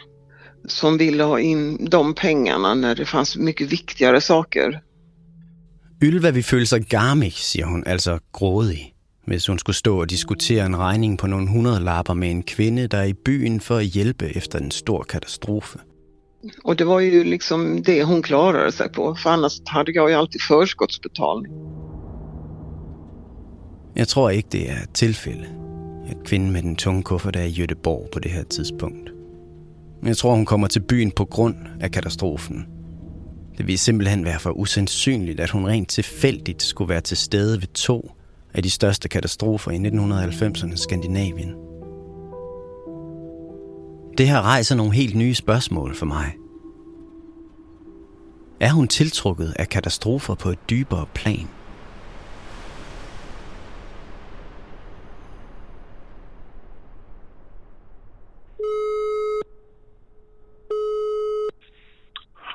som 0.67 0.97
ville 0.97 1.23
ha 1.23 1.39
in 1.39 1.85
de 1.85 2.13
pengarna 2.13 2.73
när 2.73 2.95
det 2.95 3.05
fanns 3.05 3.37
mycket 3.37 3.71
viktigere 3.71 4.21
saker. 4.21 4.81
Ylva 6.01 6.31
vil 6.31 6.43
føle 6.43 6.65
sig 6.65 6.81
garmig, 6.81 7.33
siger 7.33 7.65
hun, 7.65 7.83
altså 7.85 8.19
grådig, 8.31 8.93
hvis 9.25 9.47
hun 9.47 9.59
skulle 9.59 9.75
stå 9.75 9.99
og 9.99 10.09
diskutere 10.09 10.65
en 10.65 10.77
regning 10.77 11.17
på 11.17 11.27
nogle 11.27 11.49
hundrede 11.49 11.83
lapper 11.83 12.13
med 12.13 12.31
en 12.31 12.43
kvinde, 12.43 12.87
der 12.87 12.97
er 12.97 13.03
i 13.03 13.13
byen 13.13 13.59
for 13.59 13.75
at 13.75 13.85
hjælpe 13.85 14.37
efter 14.37 14.59
en 14.59 14.71
stor 14.71 15.03
katastrofe. 15.03 15.79
Och 16.63 16.77
det 16.77 16.87
var 16.87 16.99
ju 16.99 17.23
liksom 17.23 17.83
det 17.83 18.03
hon 18.03 18.21
klarade 18.21 18.71
sig 18.71 18.89
på, 18.89 19.15
för 19.15 19.29
annars 19.29 19.61
hade 19.65 19.91
jag 19.91 20.09
ju 20.09 20.15
alltid 20.15 20.41
förskottsbetalning. 20.41 21.53
Jeg 23.95 24.07
tror 24.07 24.29
ikke, 24.29 24.49
det 24.51 24.69
er 24.71 24.83
et 24.83 24.93
tilfælde, 24.93 25.45
at 26.09 26.17
kvinden 26.25 26.51
med 26.51 26.61
den 26.61 26.75
tunge 26.75 27.03
kuffert 27.03 27.35
er 27.35 27.43
i 27.43 27.51
Göteborg 27.51 28.09
på 28.13 28.19
det 28.19 28.31
her 28.31 28.43
tidspunkt. 28.43 29.16
Men 30.01 30.07
Jeg 30.07 30.17
tror, 30.17 30.35
hun 30.35 30.45
kommer 30.45 30.67
til 30.67 30.79
byen 30.79 31.11
på 31.11 31.25
grund 31.25 31.55
af 31.79 31.91
katastrofen. 31.91 32.65
Det 33.57 33.67
vil 33.67 33.79
simpelthen 33.79 34.25
være 34.25 34.39
for 34.39 34.51
usandsynligt, 34.51 35.39
at 35.39 35.49
hun 35.49 35.67
rent 35.67 35.89
tilfældigt 35.89 36.63
skulle 36.63 36.89
være 36.89 37.01
til 37.01 37.17
stede 37.17 37.61
ved 37.61 37.67
to 37.67 38.11
af 38.53 38.63
de 38.63 38.69
største 38.69 39.09
katastrofer 39.09 39.71
i 39.71 39.77
1990'ernes 39.77 40.75
Skandinavien. 40.75 41.53
Det 44.17 44.27
her 44.27 44.41
rejser 44.41 44.75
nogle 44.75 44.93
helt 44.93 45.15
nye 45.15 45.35
spørgsmål 45.35 45.95
for 45.95 46.05
mig. 46.05 46.33
Er 48.59 48.71
hun 48.71 48.87
tiltrukket 48.87 49.53
af 49.59 49.69
katastrofer 49.69 50.35
på 50.35 50.49
et 50.49 50.69
dybere 50.69 51.05
plan? 51.13 51.47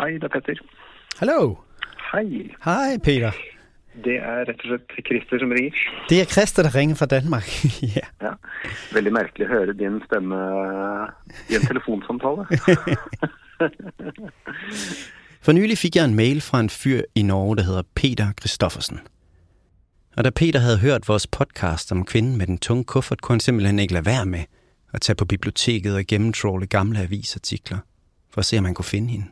Hei, 0.02 0.14
det 0.14 0.24
er 0.24 0.28
Petter. 0.28 0.54
Hallo. 1.18 1.56
Hei. 2.12 2.54
Hej, 2.64 2.98
Peter. 3.04 3.30
Det 4.04 4.16
er 4.16 4.44
rett 4.48 4.62
og 4.64 4.66
slett 4.66 5.06
Christer 5.06 5.38
som 5.38 5.52
ringer. 5.54 5.72
Det 6.08 6.20
er 6.20 6.24
Christer, 6.24 6.62
der 6.62 6.74
ringer 6.74 6.96
fra 6.96 7.06
Danmark. 7.06 7.46
ja. 7.96 8.06
Ja. 8.22 8.32
Veldig 8.92 9.12
merkelig 9.14 9.46
å 9.46 9.52
høre 9.52 9.76
din 9.78 10.00
stemme 10.08 10.40
i 11.50 11.54
en 11.54 11.66
telefonsamtale. 11.68 12.46
For 15.44 15.54
nylig 15.54 15.78
fik 15.78 15.96
jeg 15.96 16.04
en 16.04 16.18
mail 16.18 16.42
fra 16.42 16.60
en 16.60 16.70
fyr 16.70 17.02
i 17.14 17.22
Norge, 17.22 17.56
der 17.56 17.62
hedder 17.62 17.82
Peter 17.94 18.32
Christoffersen. 18.40 18.98
Og 20.16 20.24
da 20.24 20.30
Peter 20.30 20.60
havde 20.60 20.78
hørt 20.78 21.08
vores 21.08 21.26
podcast 21.26 21.92
om 21.92 22.04
kvinden 22.04 22.38
med 22.38 22.46
den 22.46 22.58
tunge 22.58 22.84
kuffert, 22.84 23.22
kunne 23.22 23.34
han 23.34 23.40
simpelthen 23.40 23.78
ikke 23.78 23.94
lade 23.94 24.06
være 24.06 24.26
med 24.26 24.44
at 24.94 25.00
tage 25.00 25.16
på 25.16 25.24
biblioteket 25.24 25.94
og 25.94 26.04
gennemtråle 26.08 26.66
gamle 26.66 26.98
avisartikler, 26.98 27.78
for 28.30 28.40
at 28.40 28.44
se, 28.44 28.58
om 28.58 28.64
han 28.64 28.74
kunne 28.74 28.84
finde 28.84 29.10
hende. 29.10 29.26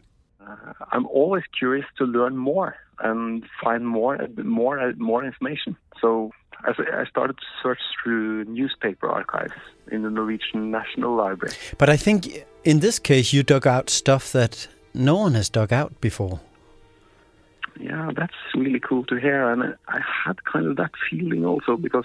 I'm 0.92 1.06
always 1.06 1.44
curious 1.58 1.86
to 1.98 2.04
learn 2.04 2.36
more 2.36 2.76
and 3.00 3.44
find 3.62 3.86
more, 3.86 4.18
more, 4.42 4.92
more 4.96 5.24
information. 5.24 5.76
So 6.00 6.32
as 6.68 6.74
I 6.78 7.04
started 7.06 7.38
to 7.38 7.46
search 7.62 7.80
through 8.02 8.44
newspaper 8.44 9.08
archives 9.08 9.54
in 9.90 10.02
the 10.02 10.10
Norwegian 10.10 10.70
National 10.70 11.14
Library. 11.14 11.54
But 11.78 11.88
I 11.88 11.96
think 11.96 12.44
in 12.64 12.80
this 12.80 12.98
case, 12.98 13.32
you 13.32 13.42
dug 13.42 13.66
out 13.66 13.90
stuff 13.90 14.32
that 14.32 14.68
no 14.94 15.16
one 15.16 15.34
has 15.34 15.48
dug 15.48 15.72
out 15.72 16.00
before. 16.00 16.40
Yeah, 17.78 18.10
that's 18.14 18.34
really 18.54 18.80
cool 18.80 19.04
to 19.04 19.16
hear. 19.16 19.50
And 19.50 19.74
I 19.88 20.00
had 20.24 20.44
kind 20.44 20.66
of 20.66 20.76
that 20.76 20.90
feeling 21.10 21.44
also 21.46 21.76
because 21.76 22.04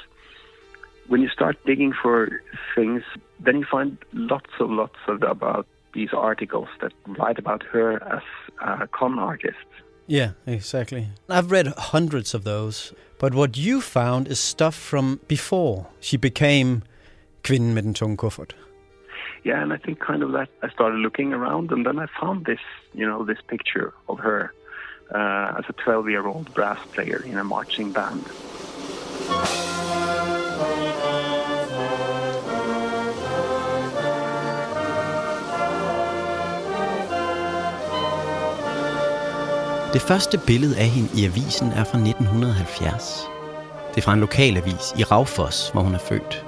when 1.07 1.21
you 1.21 1.29
start 1.29 1.57
digging 1.65 1.93
for 2.01 2.41
things, 2.75 3.03
then 3.39 3.59
you 3.59 3.65
find 3.69 3.97
lots 4.13 4.49
and 4.59 4.77
lots 4.77 4.97
of 5.07 5.21
about 5.23 5.67
these 5.95 6.13
articles 6.13 6.67
that 6.81 6.93
write 7.17 7.39
about 7.39 7.63
her 7.63 8.03
as 8.03 8.21
a 8.61 8.87
con 8.87 9.17
artist. 9.17 9.65
Yeah, 10.07 10.31
exactly. 10.45 11.07
I've 11.27 11.49
read 11.49 11.67
hundreds 11.67 12.35
of 12.35 12.43
those, 12.43 12.93
but 13.17 13.33
what 13.33 13.57
you 13.57 13.81
found 13.81 14.27
is 14.27 14.39
stuff 14.39 14.75
from 14.75 15.19
before 15.27 15.87
she 15.99 16.17
became 16.17 16.83
kvinden 17.43 17.73
med 17.73 17.83
den 17.85 17.93
tunge 17.93 18.17
kuffert. 18.17 18.53
Yeah, 19.43 19.61
and 19.61 19.73
I 19.73 19.77
think 19.77 19.99
kind 19.99 20.23
of 20.23 20.31
that 20.31 20.49
I 20.63 20.69
started 20.69 20.97
looking 20.97 21.33
around, 21.33 21.71
and 21.71 21.85
then 21.85 21.99
I 21.99 22.07
found 22.19 22.45
this, 22.45 22.59
you 22.93 23.05
know, 23.05 23.23
this 23.23 23.41
picture 23.47 23.93
of 24.07 24.19
her 24.19 24.53
uh, 25.13 25.59
as 25.59 25.65
a 25.69 25.73
12-year-old 25.73 26.53
brass 26.53 26.79
player 26.93 27.23
in 27.25 27.37
a 27.37 27.43
marching 27.43 27.91
band. 27.91 28.25
Det 39.95 40.03
første 40.03 40.37
billede 40.37 40.77
af 40.77 40.85
hende 40.85 41.09
i 41.21 41.25
avisen 41.25 41.67
er 41.67 41.83
fra 41.83 41.97
1970. 41.97 43.27
Det 43.89 43.97
er 43.97 44.01
fra 44.01 44.13
en 44.13 44.19
lokalavis 44.19 44.93
i 44.97 45.03
Raufoss, 45.03 45.69
hvor 45.69 45.81
hun 45.81 45.95
er 45.95 45.99
født. 45.99 46.45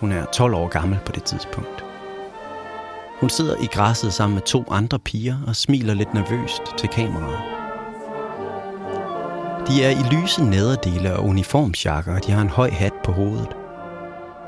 Hun 0.00 0.12
er 0.12 0.24
12 0.24 0.54
år 0.54 0.68
gammel 0.68 0.98
på 1.04 1.12
det 1.12 1.22
tidspunkt. 1.22 1.84
Hun 3.20 3.30
sidder 3.30 3.56
i 3.62 3.66
græsset 3.66 4.12
sammen 4.12 4.34
med 4.34 4.42
to 4.42 4.64
andre 4.70 4.98
piger 4.98 5.36
og 5.46 5.56
smiler 5.56 5.94
lidt 5.94 6.14
nervøst 6.14 6.62
til 6.78 6.88
kameraet. 6.88 7.38
De 9.68 9.84
er 9.84 9.90
i 9.90 10.14
lyse 10.14 10.44
nederdele 10.44 11.16
og 11.16 11.24
uniformsjakker, 11.24 12.14
og 12.14 12.26
de 12.26 12.32
har 12.32 12.42
en 12.42 12.48
høj 12.48 12.70
hat 12.70 12.94
på 13.04 13.12
hovedet. 13.12 13.56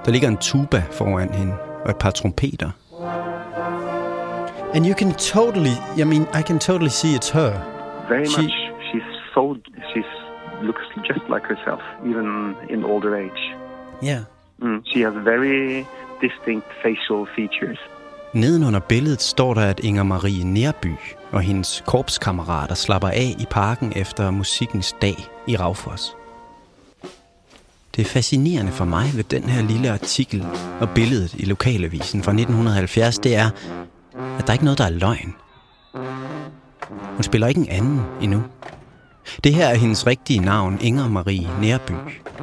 Der 0.05 0.11
ligger 0.11 0.29
en 0.29 0.37
tuba 0.37 0.85
foran 0.91 1.35
hende 1.35 1.55
og 1.85 1.91
et 1.91 1.97
par 1.97 2.11
trompeter. 2.11 2.71
And 4.75 4.87
you 4.87 4.95
can 4.95 5.13
totally, 5.15 5.75
I 5.99 6.05
mean, 6.05 6.23
I 6.23 6.43
can 6.43 6.59
totally 6.59 6.91
see 6.91 7.17
it's 7.17 7.33
her. 7.33 7.80
Very 8.15 8.27
She- 8.27 8.43
much. 8.43 8.53
She's 8.89 9.09
so 9.35 9.43
she's 9.91 10.11
looks 10.69 10.87
just 11.11 11.25
like 11.35 11.45
herself, 11.53 11.83
even 12.11 12.27
in 12.75 12.85
older 12.85 13.13
age. 13.25 13.43
Ja. 14.03 14.19
Mm, 14.63 14.81
she 14.91 14.99
has 15.07 15.15
very 15.33 15.85
distinct 16.27 16.67
facial 16.83 17.21
features. 17.37 17.79
Nedenunder 18.35 18.81
billedet 18.81 19.23
står 19.23 19.55
der, 19.55 19.61
at 19.63 19.81
Inger 19.81 20.03
Marie 20.03 20.45
Nærby 20.45 20.93
og 21.33 21.41
hendes 21.41 21.83
korpskammerater 21.87 22.75
slapper 22.75 23.09
af 23.09 23.35
i 23.39 23.47
parken 23.51 23.93
efter 23.97 24.31
musikkens 24.31 24.95
dag 25.03 25.17
i 25.47 25.57
Raufoss. 25.57 26.17
Det 27.97 28.03
er 28.03 28.09
fascinerende 28.09 28.73
for 28.73 28.85
mig 28.85 29.05
ved 29.17 29.25
den 29.25 29.43
her 29.43 29.63
lille 29.63 29.91
artikel 29.91 30.47
og 30.81 30.89
billedet 30.95 31.35
i 31.35 31.45
lokalavisen 31.45 32.23
fra 32.23 32.31
1970, 32.33 33.19
det 33.19 33.37
er, 33.37 33.47
at 34.39 34.47
der 34.47 34.49
er 34.49 34.53
ikke 34.53 34.65
noget, 34.65 34.79
der 34.79 34.85
er 34.85 34.91
løgn. 34.91 35.35
Hun 37.15 37.23
spiller 37.23 37.47
ikke 37.47 37.61
en 37.61 37.69
anden 37.69 38.01
endnu. 38.23 38.43
Det 39.45 39.55
her 39.55 39.67
er 39.67 39.75
hendes 39.75 40.07
rigtige 40.07 40.41
navn, 40.41 40.79
Inger 40.81 41.09
Marie 41.09 41.49
Nærby. 41.61 41.93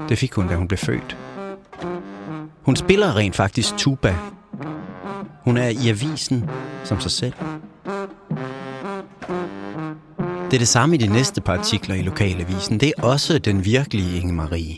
Det 0.09 0.17
fik 0.17 0.33
hun, 0.33 0.47
da 0.47 0.55
hun 0.55 0.67
blev 0.67 0.77
født. 0.77 1.17
Hun 2.61 2.75
spiller 2.75 3.15
rent 3.15 3.35
faktisk 3.35 3.77
tuba 3.77 4.15
hun 5.47 5.57
er 5.57 5.67
i 5.67 5.89
avisen 5.89 6.49
som 6.83 6.99
sig 6.99 7.11
selv. 7.11 7.33
Det 10.19 10.53
er 10.53 10.59
det 10.59 10.67
samme 10.67 10.95
i 10.95 10.97
de 10.97 11.07
næste 11.07 11.41
par 11.41 11.57
artikler 11.57 11.95
i 11.95 12.01
lokalavisen. 12.01 12.79
Det 12.79 12.93
er 12.97 13.03
også 13.03 13.39
den 13.39 13.65
virkelige 13.65 14.19
Inge 14.19 14.33
Marie. 14.33 14.77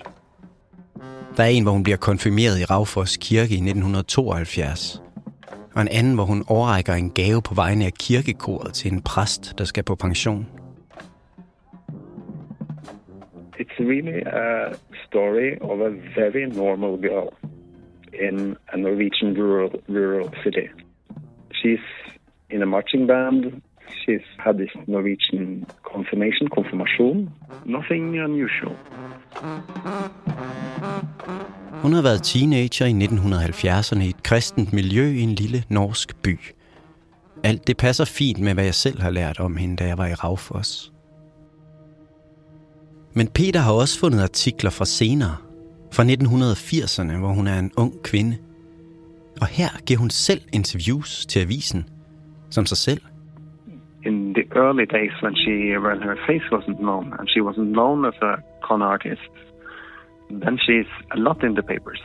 Der 1.37 1.43
er 1.43 1.47
en, 1.47 1.63
hvor 1.63 1.71
hun 1.71 1.83
bliver 1.83 1.97
konfirmeret 1.97 2.59
i 2.59 2.65
Ravfors 2.65 3.17
Kirke 3.17 3.51
i 3.51 3.69
1972. 3.69 5.01
Og 5.79 5.83
en 5.83 5.97
anden, 5.99 6.15
hvor 6.15 6.23
hun 6.23 6.43
overrækker 6.47 6.93
en 6.93 7.09
gave 7.09 7.41
på 7.41 7.53
vegne 7.55 7.85
af 7.85 7.93
kirkekoret 7.93 8.73
til 8.73 8.93
en 8.93 9.01
præst, 9.01 9.57
der 9.57 9.63
skal 9.63 9.83
på 9.83 9.95
pension. 9.95 10.47
It's 13.59 13.77
really 13.91 14.19
a 14.25 14.73
story 15.05 15.51
of 15.61 15.79
a 15.79 15.91
very 16.19 16.45
normal 16.61 16.93
girl 17.09 17.29
in 18.27 18.55
a 18.73 18.77
Norwegian 18.77 19.31
rural 19.41 19.71
rural 19.87 20.29
city. 20.43 20.67
She's 21.59 21.85
in 22.49 22.61
a 22.61 22.65
marching 22.65 23.07
band. 23.07 23.61
She's 23.91 24.25
had 24.39 24.53
this 24.53 24.73
Norwegian 24.87 25.65
confirmation, 25.93 26.47
confirmation. 26.47 27.29
Nothing 27.65 28.05
unusual. 28.23 28.75
Hun 31.81 31.93
har 31.93 32.01
været 32.01 32.23
teenager 32.23 32.85
i 32.85 32.91
1970'erne 32.91 34.03
i 34.03 34.09
et 34.09 34.23
kristent 34.23 34.73
miljø 34.73 35.03
i 35.03 35.21
en 35.21 35.35
lille 35.35 35.63
norsk 35.69 36.21
by. 36.21 36.39
Alt 37.43 37.67
det 37.67 37.77
passer 37.77 38.05
fint 38.05 38.39
med, 38.39 38.53
hvad 38.53 38.63
jeg 38.63 38.73
selv 38.73 39.01
har 39.01 39.09
lært 39.09 39.39
om 39.39 39.57
hende, 39.57 39.75
da 39.75 39.87
jeg 39.87 39.97
var 39.97 40.07
i 40.07 40.13
Raufoss. 40.13 40.91
Men 43.13 43.27
Peter 43.27 43.59
har 43.59 43.73
også 43.73 43.99
fundet 43.99 44.21
artikler 44.23 44.69
fra 44.69 44.85
senere, 44.85 45.35
fra 45.91 46.03
1980'erne, 46.03 47.17
hvor 47.17 47.33
hun 47.33 47.47
er 47.47 47.59
en 47.59 47.71
ung 47.77 48.03
kvinde. 48.03 48.37
Og 49.41 49.47
her 49.47 49.69
giver 49.85 49.99
hun 49.99 50.09
selv 50.09 50.41
interviews 50.53 51.25
til 51.25 51.39
avisen, 51.39 51.89
som 52.49 52.65
sig 52.65 52.77
selv. 52.77 53.01
In 54.03 54.33
the 54.33 54.47
early 54.55 54.85
days 54.85 55.11
when 55.21 55.35
she 55.35 55.75
when 55.77 56.01
her 56.01 56.17
face 56.25 56.43
wasn't 56.51 56.79
known 56.79 57.13
and 57.19 57.29
she 57.29 57.41
wasn't 57.41 57.69
known 57.69 58.05
as 58.05 58.13
a 58.21 58.41
con 58.63 58.81
artist, 58.81 59.21
then 60.29 60.57
she's 60.65 60.85
a 61.11 61.17
lot 61.17 61.43
in 61.43 61.55
the 61.55 61.63
papers. 61.63 61.99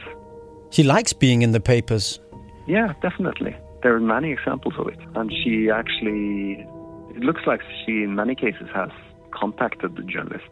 She 0.70 0.82
likes 0.82 1.12
being 1.12 1.42
in 1.42 1.52
the 1.52 1.60
papers. 1.60 2.18
Yeah, 2.66 2.94
definitely. 3.00 3.56
There 3.82 3.94
are 3.94 4.00
many 4.00 4.32
examples 4.32 4.74
of 4.78 4.88
it. 4.88 4.98
And 5.14 5.30
she 5.30 5.70
actually, 5.70 6.66
it 7.14 7.22
looks 7.22 7.42
like 7.46 7.60
she 7.84 8.02
in 8.02 8.14
many 8.14 8.34
cases 8.34 8.68
has 8.74 8.90
contacted 9.30 9.96
the 9.96 10.02
journalists. 10.02 10.48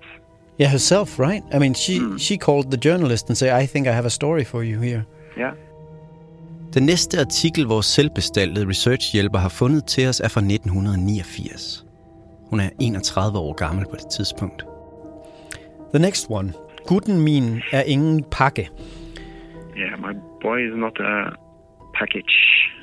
Yeah, 0.58 0.68
herself, 0.68 1.18
right? 1.18 1.42
I 1.52 1.58
mean, 1.58 1.74
she, 1.74 1.98
hmm. 1.98 2.16
she 2.18 2.36
called 2.36 2.70
the 2.70 2.76
journalist 2.76 3.28
and 3.28 3.36
said, 3.36 3.50
I 3.50 3.66
think 3.66 3.88
I 3.88 3.92
have 3.92 4.04
a 4.04 4.10
story 4.10 4.44
for 4.44 4.62
you 4.62 4.80
here. 4.80 5.06
Yeah. 5.36 5.54
Den 6.74 6.82
næste 6.82 7.18
artikel, 7.20 7.64
vores 7.64 7.86
selvbestaltede 7.86 8.68
researchhjælper 8.68 9.38
har 9.38 9.48
fundet 9.48 9.84
til 9.84 10.08
os, 10.08 10.20
er 10.20 10.28
fra 10.28 10.40
1989. 10.40 11.84
Hun 12.50 12.60
er 12.60 12.70
31 12.80 13.38
år 13.38 13.52
gammel 13.52 13.84
på 13.90 13.96
det 13.96 14.10
tidspunkt. 14.10 14.64
The 15.94 16.02
next 16.02 16.26
one. 16.30 16.52
Gutten 16.86 17.20
min 17.20 17.60
er 17.72 17.82
ingen 17.82 18.24
pakke. 18.30 18.68
Yeah, 19.76 19.98
my 20.06 20.12
boy 20.42 20.58
is 20.68 20.74
not 20.76 20.96
a 21.00 21.12
package. 21.98 22.34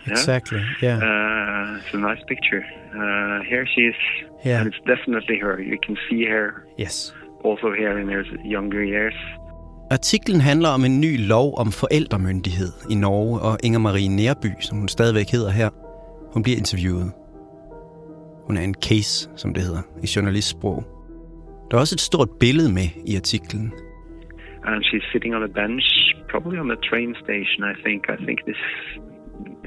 Yeah? 0.07 0.11
Exactly, 0.11 0.61
yeah. 0.83 0.97
Uh, 0.97 1.77
it's 1.79 1.91
a 1.93 1.99
nice 2.09 2.23
picture. 2.31 2.63
Uh, 2.99 3.37
here 3.51 3.65
she 3.73 3.81
is. 3.91 3.99
Yeah. 4.45 4.59
And 4.59 4.67
it's 4.73 4.81
definitely 4.93 5.37
her. 5.45 5.53
You 5.71 5.77
can 5.85 5.95
see 6.09 6.21
her 6.33 6.45
Yes. 6.79 7.13
also 7.45 7.67
here 7.81 7.93
in 8.01 8.07
her 8.15 8.23
younger 8.55 8.83
years. 8.83 9.17
Artiklen 9.91 10.41
handler 10.41 10.69
om 10.69 10.85
en 10.85 11.01
ny 11.01 11.27
lov 11.27 11.47
om 11.57 11.71
forældremyndighed 11.71 12.71
i 12.89 12.95
Norge, 12.95 13.39
og 13.39 13.57
Inger 13.63 13.79
Marie 13.79 14.07
Nærby, 14.07 14.51
som 14.61 14.77
hun 14.77 14.87
stadigvæk 14.87 15.29
hedder 15.31 15.51
her, 15.51 15.69
hun 16.33 16.43
bliver 16.43 16.57
interviewet. 16.57 17.11
Hun 18.47 18.57
er 18.57 18.61
en 18.61 18.75
case, 18.89 19.29
som 19.35 19.53
det 19.53 19.63
hedder 19.63 19.81
i 20.03 20.07
journalistsprog. 20.15 20.77
Der 21.67 21.77
er 21.77 21.81
også 21.81 21.95
et 21.95 22.01
stort 22.01 22.29
billede 22.39 22.71
med 22.73 22.87
i 23.05 23.15
artiklen. 23.15 23.73
And 24.63 24.83
she's 24.89 25.05
sitting 25.11 25.35
on 25.35 25.43
a 25.43 25.51
bench, 25.61 25.87
probably 26.31 26.57
on 26.63 26.71
a 26.71 26.79
train 26.89 27.15
station, 27.23 27.59
I 27.71 27.75
think. 27.85 27.99
I 28.15 28.17
think 28.25 28.39
this 28.49 28.61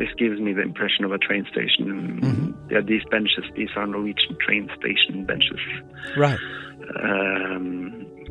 this 0.01 0.13
gives 0.23 0.39
me 0.47 0.51
the 0.59 0.65
impression 0.71 1.03
of 1.07 1.13
a 1.19 1.21
train 1.27 1.45
station. 1.55 1.83
Mhm. 2.29 2.47
Yeah, 2.73 2.83
these 2.93 3.05
benches, 3.15 3.45
these 3.59 3.73
are 3.79 3.87
Norwegian 3.97 4.35
train 4.45 4.65
station 4.79 5.15
benches. 5.31 5.63
Right. 6.25 6.43
Um, 7.05 7.67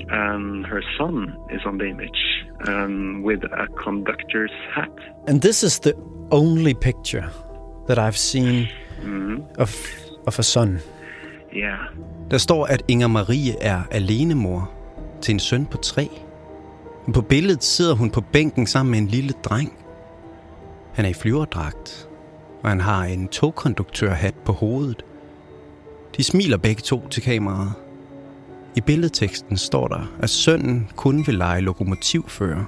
and 0.10 0.66
her 0.66 0.82
son 0.98 1.16
is 1.56 1.62
on 1.66 1.78
the 1.80 1.88
image 1.88 2.22
um, 2.68 3.24
with 3.28 3.44
a 3.44 3.66
conductor's 3.84 4.56
hat. 4.76 4.96
And 5.28 5.42
this 5.42 5.64
is 5.64 5.80
the 5.80 5.94
only 6.32 6.74
picture 6.74 7.26
that 7.88 7.98
I've 7.98 8.18
seen 8.18 8.68
Mhm. 9.04 9.42
of, 9.60 9.76
of 10.28 10.40
a 10.40 10.44
son. 10.44 10.80
Yeah. 11.56 11.78
Der 12.32 12.38
står, 12.38 12.66
at 12.66 12.84
Inger 12.88 13.08
Marie 13.08 13.56
er 13.62 13.82
alenemor 13.92 14.72
til 15.22 15.34
en 15.34 15.40
søn 15.40 15.66
på 15.66 15.78
tre. 15.78 16.10
På 17.14 17.22
billedet 17.22 17.64
sidder 17.64 17.96
hun 17.96 18.10
på 18.12 18.22
bænken 18.22 18.68
sammen 18.68 18.92
med 18.92 19.00
en 19.00 19.08
lille 19.08 19.34
dreng. 19.44 19.74
Han 20.94 21.06
er 21.06 21.10
i 21.10 21.14
flyverdragt, 21.14 22.10
og 22.64 22.70
han 22.70 22.80
har 22.80 23.04
en 23.04 23.28
togkonduktørhat 23.28 24.34
på 24.46 24.52
hovedet. 24.52 25.06
De 26.18 26.24
smiler 26.24 26.58
begge 26.58 26.82
to 26.82 27.08
til 27.08 27.24
kameraet. 27.24 27.72
I 28.76 28.82
billedteksten 28.82 29.58
står 29.58 29.88
der, 29.88 30.16
at 30.20 30.30
sønnen 30.30 30.90
kun 30.96 31.28
vil 31.28 31.36
lege 31.36 31.62
lokomotivfører, 31.62 32.66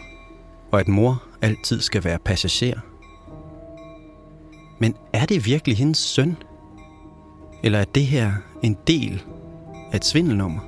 og 0.72 0.80
at 0.80 0.88
mor 0.88 1.24
altid 1.42 1.82
skal 1.82 2.04
være 2.04 2.20
passager. 2.20 2.80
Men 4.80 4.96
er 5.14 5.26
det 5.26 5.46
virkelig 5.46 5.78
hendes 5.78 5.98
søn? 5.98 6.38
Eller 7.64 7.80
er 7.80 7.86
det 7.86 8.06
her 8.06 8.32
en 8.64 8.78
del 8.88 9.24
af 9.92 9.96
et 9.96 10.06
svindelnummer? 10.06 10.60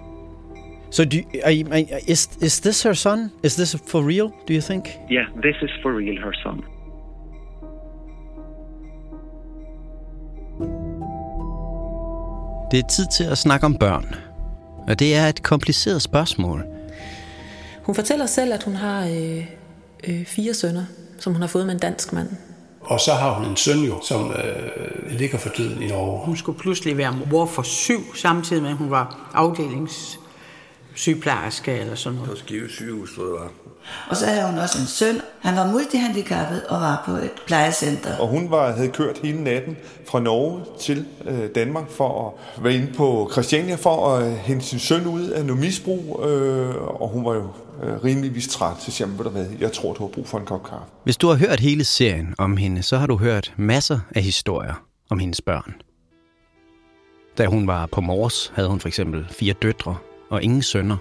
So 0.91 1.04
do 1.04 1.17
you, 1.17 1.24
are 1.43 1.54
you, 1.54 1.67
is 2.08 2.38
is 2.41 2.60
this 2.60 2.84
her 2.84 2.93
son? 2.93 3.32
Is 3.43 3.56
this 3.56 3.76
for 3.88 4.02
real? 4.02 4.32
Do 4.48 4.54
you 4.54 4.62
think? 4.62 4.86
Yeah, 5.12 5.26
this 5.41 5.56
is 5.62 5.71
for 5.82 5.91
real 5.91 6.17
her 6.24 6.32
son. 6.43 6.63
Det 12.71 12.80
er 12.80 12.88
tid 12.88 13.06
til 13.17 13.24
at 13.24 13.38
snakke 13.38 13.65
om 13.65 13.76
børn. 13.76 14.15
Og 14.88 15.00
det 15.00 15.15
er 15.15 15.28
et 15.28 15.43
kompliceret 15.43 16.02
spørgsmål. 16.02 16.63
Hun 17.84 17.95
fortæller 17.95 18.26
selv, 18.26 18.54
at 18.54 18.63
hun 18.63 18.76
har 18.76 19.06
øh, 19.06 19.45
øh, 20.08 20.26
fire 20.26 20.54
sønner, 20.54 20.86
som 21.19 21.34
hun 21.34 21.41
har 21.41 21.48
fået 21.48 21.65
med 21.65 21.74
en 21.74 21.80
dansk 21.80 22.13
mand. 22.13 22.30
Og 22.82 23.00
så 23.00 23.13
har 23.13 23.34
hun 23.34 23.45
en 23.50 23.56
søn 23.56 23.84
jo, 23.84 24.02
som 24.02 24.32
øh, 24.32 25.12
ligger 25.12 25.38
for 25.38 25.50
døden 25.58 25.82
i 25.82 25.88
Norge. 25.88 26.26
Hun 26.26 26.38
skulle 26.38 26.60
pludselig 26.60 26.98
være 26.98 27.17
mor 27.32 27.45
for 27.45 27.62
syv, 27.62 28.15
samtidig 28.15 28.62
med 28.62 28.71
at 28.71 28.78
hun 28.78 28.91
var 28.91 29.32
afdelingssygeplejerske 29.34 31.71
eller 31.71 31.95
sådan 31.95 32.15
noget. 32.15 32.32
På 32.32 32.38
Skive 32.38 32.69
sygehus, 32.69 33.15
tror 33.15 33.24
jeg 33.24 33.34
var. 33.34 33.52
Og 34.10 34.15
så 34.15 34.26
havde 34.26 34.48
hun 34.52 34.58
også 34.60 34.78
en 34.82 34.88
søn. 34.88 35.21
Han 35.41 35.56
var 35.56 35.71
multihandicappet 35.71 36.63
og 36.63 36.82
var 36.82 37.04
på 37.06 37.12
et 37.12 37.32
plejecenter. 37.48 38.17
Og 38.17 38.28
hun 38.28 38.52
var, 38.52 38.71
havde 38.71 38.89
kørt 38.89 39.17
hele 39.24 39.43
natten 39.43 39.78
fra 40.08 40.19
Norge 40.19 40.62
til 40.80 41.06
øh, 41.26 41.50
Danmark 41.56 41.89
for 41.89 42.36
at 42.58 42.63
være 42.63 42.76
inde 42.76 42.93
på 42.93 43.30
Christiania 43.32 43.76
for 43.76 44.15
at 44.15 44.28
øh, 44.28 44.34
hente 44.34 44.65
sin 44.65 44.80
søn 44.80 45.08
ud 45.08 45.30
af 45.30 45.45
noget 45.45 45.62
misbrug. 45.62 46.26
Øh, 46.30 46.76
og 46.76 47.10
hun 47.10 47.26
var 47.26 47.34
jo 47.34 47.48
øh, 47.84 48.04
rimeligvis 48.04 48.48
træt, 48.48 48.82
så 48.82 48.91
siger 48.91 49.08
du 49.24 49.30
hvad, 49.30 49.45
jeg 49.60 49.71
tror, 49.71 49.93
du 49.93 50.04
har 50.04 50.08
brug 50.08 50.28
for 50.28 50.38
en 50.38 50.45
kop 50.45 50.63
kaffe. 50.63 50.86
Hvis 51.04 51.17
du 51.17 51.28
har 51.28 51.36
hørt 51.36 51.60
hele 51.60 51.84
serien 51.84 52.36
om 52.38 52.58
hende, 52.58 52.84
så 52.84 52.98
har 52.98 53.08
du 53.08 53.17
hørt 53.17 53.54
masser 53.58 54.00
af 54.15 54.21
historier 54.21 54.74
om 55.10 55.19
hendes 55.19 55.41
børn. 55.41 55.74
Da 57.38 57.45
hun 57.45 57.67
var 57.67 57.86
på 57.86 58.02
Mors, 58.02 58.52
havde 58.56 58.69
hun 58.69 58.80
for 58.80 58.88
eksempel 58.88 59.28
fire 59.30 59.54
døtre 59.54 59.95
og 60.30 60.43
ingen 60.43 60.62
sønner. 60.62 60.98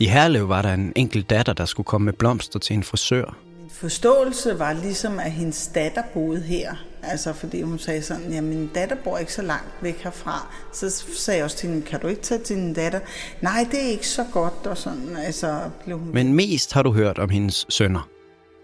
I 0.00 0.06
Herlev 0.06 0.48
var 0.48 0.62
der 0.62 0.74
en 0.74 0.92
enkelt 0.96 1.30
datter, 1.30 1.52
der 1.52 1.64
skulle 1.64 1.84
komme 1.84 2.04
med 2.04 2.12
blomster 2.12 2.58
til 2.58 2.74
en 2.74 2.82
frisør. 2.82 3.36
Forståelse 3.70 4.58
var 4.58 4.72
ligesom, 4.72 5.18
at 5.18 5.32
hendes 5.32 5.70
datter 5.74 6.02
boede 6.14 6.40
her. 6.40 6.74
Altså 7.02 7.32
fordi 7.32 7.62
hun 7.62 7.78
sagde 7.78 8.02
sådan, 8.02 8.32
ja, 8.32 8.40
min 8.40 8.70
datter 8.74 8.96
bor 9.04 9.18
ikke 9.18 9.32
så 9.32 9.42
langt 9.42 9.68
væk 9.80 10.02
herfra. 10.02 10.46
Så 10.72 10.90
sagde 11.16 11.38
jeg 11.38 11.44
også 11.44 11.56
til 11.56 11.68
hende, 11.68 11.86
kan 11.86 12.00
du 12.00 12.06
ikke 12.06 12.22
tage 12.22 12.40
din 12.48 12.74
datter? 12.74 13.00
Nej, 13.40 13.66
det 13.70 13.84
er 13.84 13.88
ikke 13.88 14.08
så 14.08 14.24
godt, 14.32 14.66
og 14.66 14.78
sådan, 14.78 15.16
altså 15.16 15.60
blev 15.84 15.98
hun... 15.98 16.10
Men 16.12 16.34
mest 16.34 16.72
har 16.72 16.82
du 16.82 16.92
hørt 16.92 17.18
om 17.18 17.28
hendes 17.28 17.66
sønner. 17.68 18.08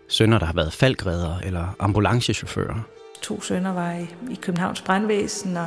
Sønner, 0.09 0.39
der 0.39 0.47
har 0.47 0.55
været 0.55 0.73
falkredere 0.73 1.47
eller 1.47 1.77
ambulancechauffører. 1.79 2.81
To 3.23 3.41
sønner 3.41 3.73
var 3.73 3.93
i, 3.93 4.03
i 4.31 4.35
Københavns 4.43 4.81
brandvæsen, 4.83 5.57
og 5.57 5.67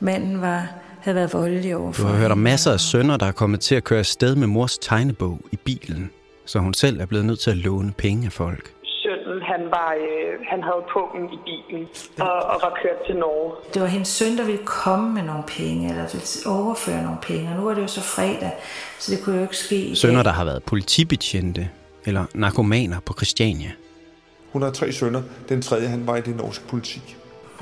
manden 0.00 0.40
var, 0.40 0.68
havde 1.00 1.14
været 1.14 1.32
voldelig 1.32 1.72
Du 1.72 1.78
overfor 1.78 2.08
har 2.08 2.16
hørt 2.16 2.30
om 2.30 2.38
masser 2.38 2.72
af 2.72 2.80
sønner, 2.80 3.16
der 3.16 3.26
er 3.26 3.32
kommet 3.32 3.60
til 3.60 3.74
at 3.74 3.84
køre 3.84 3.98
afsted 3.98 4.36
med 4.36 4.46
mors 4.46 4.78
tegnebog 4.78 5.40
i 5.52 5.56
bilen, 5.56 6.10
så 6.46 6.58
hun 6.58 6.74
selv 6.74 7.00
er 7.00 7.06
blevet 7.06 7.24
nødt 7.24 7.40
til 7.40 7.50
at 7.50 7.56
låne 7.56 7.92
penge 7.98 8.26
af 8.26 8.32
folk. 8.32 8.72
Sønnen, 8.84 9.42
han, 9.42 9.60
var, 9.70 9.94
øh, 9.94 10.46
han 10.50 10.62
havde 10.62 10.82
pungen 10.92 11.24
i 11.32 11.38
bilen 11.44 11.86
og, 12.20 12.32
og 12.32 12.58
var 12.62 12.78
kørt 12.82 13.06
til 13.06 13.16
Norge. 13.16 13.52
Det 13.74 13.82
var 13.82 13.88
hendes 13.88 14.08
søn, 14.08 14.36
der 14.38 14.44
ville 14.44 14.64
komme 14.64 15.14
med 15.14 15.22
nogle 15.22 15.42
penge, 15.48 15.88
eller 15.88 16.02
ville 16.12 16.58
overføre 16.58 17.02
nogle 17.02 17.18
penge, 17.22 17.48
og 17.50 17.56
nu 17.56 17.62
var 17.62 17.74
det 17.74 17.82
jo 17.82 17.86
så 17.86 18.00
fredag, 18.00 18.52
så 18.98 19.14
det 19.14 19.24
kunne 19.24 19.36
jo 19.36 19.42
ikke 19.42 19.56
ske. 19.56 19.76
i 19.76 19.94
Sønner, 19.94 20.22
der 20.22 20.32
har 20.32 20.44
været 20.44 20.62
politibetjente 20.62 21.68
eller 22.04 22.24
narkomaner 22.34 23.00
på 23.00 23.14
Christiania. 23.14 23.70
Hun 24.52 24.62
har 24.62 24.70
tre 24.70 24.92
sønner. 24.92 25.22
Den 25.48 25.62
tredje, 25.62 25.88
han 25.88 26.06
var 26.06 26.16
i 26.16 26.20
det 26.20 26.36
norske 26.36 26.64
politi. 26.68 27.00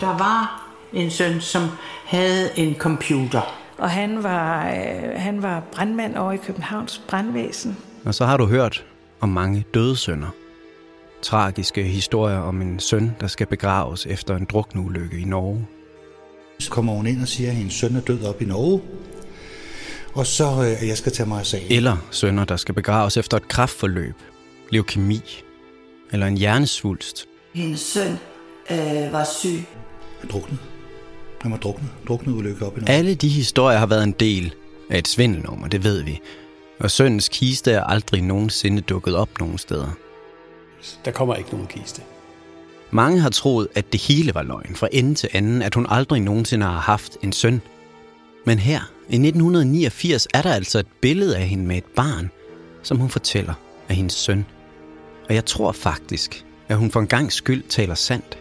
Der 0.01 0.19
var 0.19 0.66
en 0.97 1.11
søn, 1.11 1.41
som 1.41 1.63
havde 2.05 2.59
en 2.59 2.75
computer. 2.75 3.41
Og 3.79 3.91
han 3.91 4.23
var, 4.23 4.67
øh, 4.69 5.13
han 5.17 5.43
var 5.43 5.63
brandmand 5.73 6.17
over 6.17 6.33
i 6.33 6.37
Københavns 6.37 7.03
brandvæsen. 7.09 7.77
Og 8.05 8.15
så 8.15 8.25
har 8.25 8.37
du 8.37 8.47
hørt 8.47 8.85
om 9.21 9.29
mange 9.29 9.65
døde 9.75 9.97
sønner. 9.97 10.29
Tragiske 11.23 11.83
historier 11.83 12.39
om 12.39 12.63
en 12.63 12.81
søn, 12.81 13.17
der 13.21 13.27
skal 13.27 13.47
begraves 13.47 14.07
efter 14.07 14.37
en 14.37 14.47
drukneulykke 14.51 15.19
i 15.19 15.25
Norge. 15.25 15.67
Så 16.59 16.71
kommer 16.71 16.93
hun 16.93 17.07
ind 17.07 17.23
og 17.23 17.29
siger, 17.29 17.51
at 17.51 17.57
hendes 17.57 17.75
søn 17.75 17.97
er 17.97 18.01
død 18.01 18.25
op 18.25 18.43
i 18.43 18.45
Norge. 18.45 18.83
Og 20.15 20.27
så, 20.27 20.45
øh, 20.45 20.89
jeg 20.89 20.97
skal 20.97 21.13
tage 21.13 21.29
mig 21.29 21.39
af 21.41 21.47
sagen. 21.47 21.67
Eller 21.71 21.97
sønner, 22.11 22.45
der 22.45 22.57
skal 22.57 22.75
begraves 22.75 23.17
efter 23.17 23.37
et 23.37 23.49
kraftforløb, 23.49 24.15
leukemi 24.71 25.21
eller 26.13 26.27
en 26.27 26.37
hjernesvulst. 26.37 27.27
Hendes 27.55 27.81
søn 27.81 28.13
øh, 28.71 29.13
var 29.13 29.25
syg. 29.25 29.65
Han 30.21 30.31
druknede. 30.31 30.76
Han 31.41 31.51
var 31.51 31.59
druknet. 31.59 31.91
Druknet 32.09 32.33
ulykke 32.35 32.67
op 32.67 32.79
i 32.79 32.81
Norge. 32.81 32.93
Alle 32.93 33.15
de 33.15 33.29
historier 33.29 33.79
har 33.79 33.87
været 33.87 34.05
en 34.05 34.15
del 34.21 34.55
af 34.91 34.99
et 34.99 35.09
svindelnummer, 35.09 35.69
det 35.69 35.85
ved 35.85 36.03
vi. 36.03 36.21
Og 36.81 36.91
søndens 36.91 37.29
kiste 37.29 37.73
er 37.73 37.85
aldrig 37.85 38.23
nogensinde 38.23 38.83
dukket 38.83 39.17
op 39.17 39.29
nogen 39.41 39.59
steder. 39.59 39.97
Der 41.05 41.11
kommer 41.11 41.35
ikke 41.35 41.51
nogen 41.51 41.67
kiste. 41.67 42.03
Mange 42.91 43.21
har 43.21 43.31
troet, 43.31 43.69
at 43.75 43.93
det 43.93 44.01
hele 44.01 44.35
var 44.35 44.43
løgn 44.43 44.75
fra 44.75 44.89
ende 44.93 45.15
til 45.15 45.29
anden, 45.33 45.63
at 45.63 45.75
hun 45.75 45.87
aldrig 45.89 46.21
nogensinde 46.21 46.67
har 46.67 46.81
haft 46.81 47.17
en 47.23 47.33
søn. 47.33 47.61
Men 48.45 48.59
her, 48.59 48.81
i 49.09 49.15
1989, 49.15 50.29
er 50.35 50.43
der 50.43 50.53
altså 50.53 50.79
et 50.79 50.87
billede 51.01 51.37
af 51.37 51.49
hende 51.49 51.65
med 51.65 51.77
et 51.77 51.85
barn, 51.97 52.31
som 52.83 52.99
hun 52.99 53.11
fortæller 53.11 53.55
er 53.89 53.95
hendes 53.95 54.15
søn. 54.15 54.47
Og 55.29 55.35
jeg 55.35 55.45
tror 55.45 55.73
faktisk, 55.73 56.45
at 56.69 56.77
hun 56.77 56.91
for 56.91 57.01
en 57.01 57.07
gang 57.07 57.33
skyld 57.33 57.63
taler 57.69 57.95
sandt. 57.95 58.39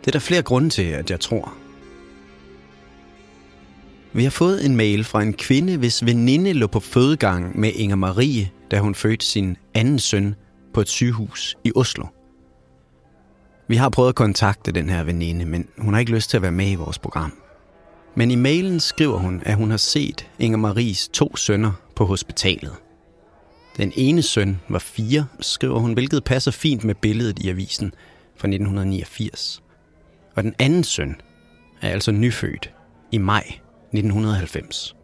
Det 0.00 0.06
er 0.06 0.12
der 0.12 0.18
flere 0.18 0.42
grunde 0.42 0.70
til, 0.70 0.82
at 0.82 1.10
jeg 1.10 1.20
tror. 1.20 1.54
Vi 4.14 4.22
har 4.22 4.30
fået 4.30 4.66
en 4.66 4.76
mail 4.76 5.04
fra 5.04 5.22
en 5.22 5.32
kvinde, 5.32 5.76
hvis 5.76 6.04
veninde 6.04 6.52
lå 6.52 6.66
på 6.66 6.80
fødegang 6.80 7.60
med 7.60 7.72
Inger 7.72 7.96
Marie, 7.96 8.50
da 8.70 8.78
hun 8.78 8.94
fødte 8.94 9.26
sin 9.26 9.56
anden 9.74 9.98
søn 9.98 10.34
på 10.74 10.80
et 10.80 10.88
sygehus 10.88 11.56
i 11.64 11.72
Oslo. 11.76 12.06
Vi 13.68 13.76
har 13.76 13.88
prøvet 13.88 14.08
at 14.08 14.14
kontakte 14.14 14.72
den 14.72 14.88
her 14.88 15.02
veninde, 15.02 15.44
men 15.44 15.68
hun 15.78 15.94
har 15.94 16.00
ikke 16.00 16.12
lyst 16.12 16.30
til 16.30 16.36
at 16.36 16.42
være 16.42 16.52
med 16.52 16.70
i 16.70 16.74
vores 16.74 16.98
program. 16.98 17.32
Men 18.14 18.30
i 18.30 18.36
mailen 18.36 18.80
skriver 18.80 19.18
hun, 19.18 19.42
at 19.44 19.56
hun 19.56 19.70
har 19.70 19.76
set 19.76 20.30
Inger 20.38 20.58
Maries 20.58 21.08
to 21.08 21.36
sønner 21.36 21.72
på 21.96 22.04
hospitalet. 22.04 22.72
Den 23.76 23.92
ene 23.96 24.22
søn 24.22 24.60
var 24.68 24.78
fire, 24.78 25.26
skriver 25.40 25.78
hun, 25.78 25.92
hvilket 25.92 26.24
passer 26.24 26.50
fint 26.50 26.84
med 26.84 26.94
billedet 26.94 27.38
i 27.38 27.48
avisen 27.48 27.94
fra 28.36 28.48
1989. 28.48 29.62
Og 30.34 30.42
den 30.42 30.54
anden 30.58 30.84
søn 30.84 31.16
er 31.82 31.88
altså 31.88 32.12
nyfødt 32.12 32.70
i 33.12 33.18
maj 33.18 33.61
1990. 33.92 34.96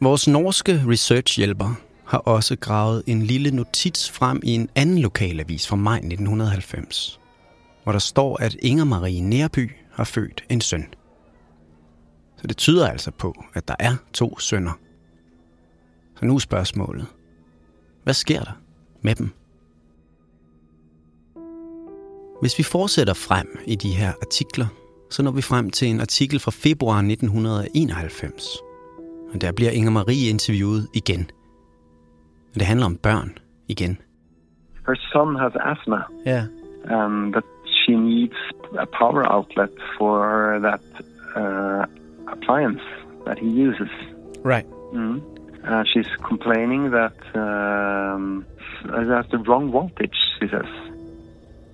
Vores 0.00 0.28
norske 0.28 0.82
researchhjælper 0.86 1.74
har 2.06 2.18
også 2.18 2.56
gravet 2.56 3.02
en 3.06 3.22
lille 3.22 3.50
notits 3.50 4.10
frem 4.10 4.40
i 4.44 4.50
en 4.50 4.68
anden 4.74 4.98
lokalavis 4.98 5.68
fra 5.68 5.76
maj 5.76 5.96
1990, 5.96 7.20
hvor 7.82 7.92
der 7.92 7.98
står, 7.98 8.42
at 8.42 8.54
Inger 8.54 8.84
Marie 8.84 9.20
Nærby 9.20 9.70
har 9.92 10.04
født 10.04 10.44
en 10.48 10.60
søn. 10.60 10.86
Så 12.36 12.46
det 12.46 12.56
tyder 12.56 12.88
altså 12.88 13.10
på, 13.10 13.44
at 13.54 13.68
der 13.68 13.74
er 13.78 13.96
to 14.12 14.38
sønner. 14.38 14.72
Så 16.18 16.24
nu 16.24 16.34
er 16.34 16.38
spørgsmålet, 16.38 17.06
hvad 18.04 18.14
sker 18.14 18.40
der 18.40 18.60
med 19.02 19.14
dem? 19.14 19.30
Hvis 22.40 22.58
vi 22.58 22.62
fortsætter 22.62 23.14
frem 23.14 23.58
i 23.66 23.74
de 23.74 23.92
her 23.92 24.12
artikler, 24.22 24.66
så 25.10 25.22
når 25.22 25.30
vi 25.30 25.42
frem 25.42 25.70
til 25.70 25.88
en 25.88 26.00
artikel 26.00 26.40
fra 26.40 26.50
februar 26.50 26.98
1991. 26.98 28.56
Og 29.34 29.40
der 29.40 29.52
bliver 29.52 29.70
Inger 29.70 29.90
Marie 29.90 30.30
interviewet 30.30 30.88
igen. 30.94 31.30
Og 32.54 32.54
det 32.54 32.66
handler 32.66 32.86
om 32.86 32.96
børn 32.96 33.38
igen. 33.68 33.98
her 34.88 34.96
son 35.12 35.36
has 35.36 35.52
asthma. 35.60 36.00
Yeah. 36.26 36.46
Um, 36.90 37.30
but 37.30 37.44
she 37.80 37.94
needs 37.94 38.36
a 38.78 38.86
power 38.86 39.22
outlet 39.30 39.74
for 39.98 40.58
that 40.62 40.80
uh, 41.36 41.84
appliance 42.26 42.82
that 43.26 43.38
he 43.38 43.48
uses. 43.48 43.90
Right. 44.42 44.66
Mm. 44.92 45.20
Uh, 45.64 45.84
she's 45.92 46.08
complaining 46.22 46.90
that 46.92 47.18
um, 47.34 48.46
that's 48.84 49.30
the 49.30 49.38
wrong 49.46 49.70
voltage, 49.70 50.16
she 50.40 50.48
says. 50.48 50.70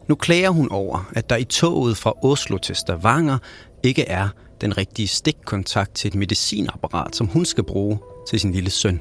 Nu 0.09 0.15
klager 0.15 0.51
hun 0.51 0.69
over, 0.71 1.11
at 1.17 1.31
der 1.31 1.37
i 1.37 1.45
toget 1.45 1.97
fra 1.97 2.13
Oslo 2.23 2.59
til 2.59 2.77
Stavanger 2.77 3.39
ikke 3.83 4.09
er 4.09 4.29
den 4.61 4.79
rigtige 4.79 5.09
stikkontakt 5.09 5.95
til 5.95 6.09
et 6.09 6.15
medicinapparat, 6.15 7.17
som 7.17 7.27
hun 7.27 7.45
skal 7.45 7.65
bruge 7.65 7.99
til 8.29 8.41
sin 8.41 8.53
lille 8.53 8.71
søn. 8.71 9.01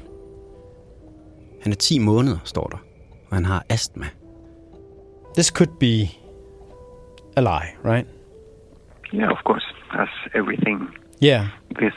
Han 1.62 1.72
er 1.72 1.76
10 1.76 1.98
måneder, 1.98 2.38
står 2.44 2.66
der, 2.66 2.78
og 3.30 3.36
han 3.36 3.44
har 3.44 3.64
astma. 3.68 4.06
This 5.34 5.46
could 5.46 5.70
be 5.80 6.08
a 7.36 7.40
lie, 7.40 7.92
right? 7.92 8.06
Yeah, 9.14 9.30
of 9.30 9.38
course, 9.44 9.64
as 9.98 10.08
everything. 10.34 10.88
Yeah. 11.22 11.46
This. 11.80 11.94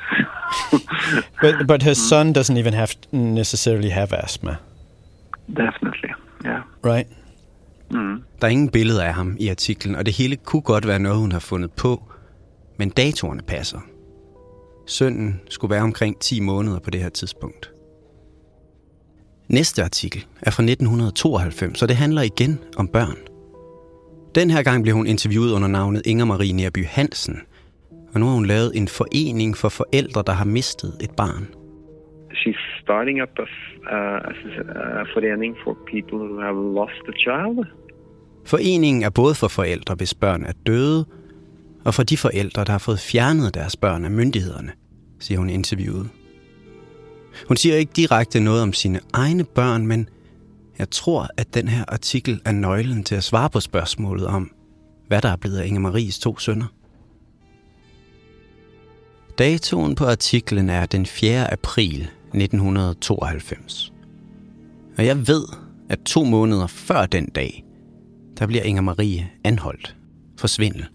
But 1.41 1.67
but 1.67 1.83
her 1.83 1.93
son 1.93 2.33
doesn't 2.33 2.57
even 2.57 2.73
have 2.73 2.89
necessarily 3.11 3.89
have 3.89 4.13
asthma, 4.13 4.57
Definitely, 5.47 6.13
yeah. 6.45 6.61
right? 6.83 7.07
Mm. 7.91 8.23
Der 8.41 8.47
er 8.47 8.51
ingen 8.51 8.69
billeder 8.69 9.03
af 9.03 9.13
ham 9.13 9.37
i 9.39 9.47
artiklen, 9.47 9.95
og 9.95 10.05
det 10.05 10.13
hele 10.13 10.35
kunne 10.35 10.61
godt 10.61 10.87
være 10.87 10.99
noget, 10.99 11.19
hun 11.19 11.31
har 11.31 11.39
fundet 11.39 11.71
på, 11.71 12.03
men 12.77 12.89
datorerne 12.89 13.41
passer. 13.47 13.79
Sønnen 14.87 15.41
skulle 15.49 15.71
være 15.71 15.81
omkring 15.81 16.19
10 16.19 16.39
måneder 16.39 16.79
på 16.79 16.89
det 16.89 17.01
her 17.01 17.09
tidspunkt. 17.09 17.71
Næste 19.47 19.83
artikel 19.83 20.25
er 20.41 20.51
fra 20.51 20.63
1992, 20.63 21.79
så 21.79 21.87
det 21.87 21.95
handler 21.95 22.21
igen 22.21 22.59
om 22.77 22.87
børn. 22.87 23.17
Den 24.35 24.49
her 24.49 24.63
gang 24.63 24.83
blev 24.83 24.95
hun 24.95 25.07
interviewet 25.07 25.51
under 25.51 25.67
navnet 25.67 26.01
Inger 26.05 26.25
Marie 26.25 26.53
Nerby 26.53 26.85
Hansen, 26.85 27.39
og 28.13 28.19
nu 28.19 28.25
har 28.25 28.33
hun 28.33 28.45
lavet 28.45 28.71
en 28.75 28.87
forening 28.87 29.57
for 29.57 29.69
forældre, 29.69 30.23
der 30.27 30.33
har 30.33 30.45
mistet 30.45 30.97
et 31.01 31.11
barn. 31.11 31.47
She's 32.31 32.66
starting 32.87 33.17
up 33.23 33.33
a, 33.39 33.45
f- 33.55 33.77
uh, 33.95 34.19
a 34.29 35.01
uh, 35.01 35.07
forening 35.13 35.53
for 35.63 35.73
people 35.93 36.19
who 36.27 36.37
have 36.47 36.57
lost 36.79 37.03
a 37.13 37.15
child. 37.25 37.57
Foreningen 38.45 39.03
er 39.03 39.09
både 39.09 39.35
for 39.35 39.47
forældre, 39.47 39.95
hvis 39.95 40.13
børn 40.13 40.43
er 40.43 40.53
døde, 40.67 41.05
og 41.85 41.93
for 41.93 42.03
de 42.03 42.17
forældre, 42.17 42.63
der 42.63 42.71
har 42.71 42.79
fået 42.79 42.99
fjernet 42.99 43.53
deres 43.53 43.75
børn 43.75 44.05
af 44.05 44.11
myndighederne, 44.11 44.71
siger 45.19 45.37
hun 45.37 45.49
i 45.49 45.53
interviewet. 45.53 46.09
Hun 47.47 47.57
siger 47.57 47.75
ikke 47.75 47.91
direkte 47.95 48.39
noget 48.39 48.61
om 48.61 48.73
sine 48.73 48.99
egne 49.13 49.43
børn, 49.43 49.87
men 49.87 50.09
jeg 50.79 50.89
tror, 50.89 51.27
at 51.37 51.53
den 51.53 51.67
her 51.67 51.85
artikel 51.87 52.41
er 52.45 52.51
nøglen 52.51 53.03
til 53.03 53.15
at 53.15 53.23
svare 53.23 53.49
på 53.49 53.59
spørgsmålet 53.59 54.27
om, 54.27 54.51
hvad 55.07 55.21
der 55.21 55.29
er 55.29 55.35
blevet 55.35 55.57
af 55.57 55.67
Inge 55.67 55.79
Maries 55.79 56.19
to 56.19 56.37
sønner. 56.37 56.65
Datoen 59.37 59.95
på 59.95 60.05
artiklen 60.05 60.69
er 60.69 60.85
den 60.85 61.05
4. 61.05 61.53
april 61.53 62.09
1992. 62.33 63.93
Og 64.97 65.05
jeg 65.05 65.27
ved, 65.27 65.43
at 65.89 65.99
to 66.05 66.23
måneder 66.23 66.67
før 66.67 67.05
den 67.05 67.25
dag, 67.25 67.63
der 68.39 68.47
bliver 68.47 68.63
Inger 68.63 68.81
Marie 68.81 69.29
anholdt 69.43 69.95
for 70.37 70.47
svindel. 70.47 70.87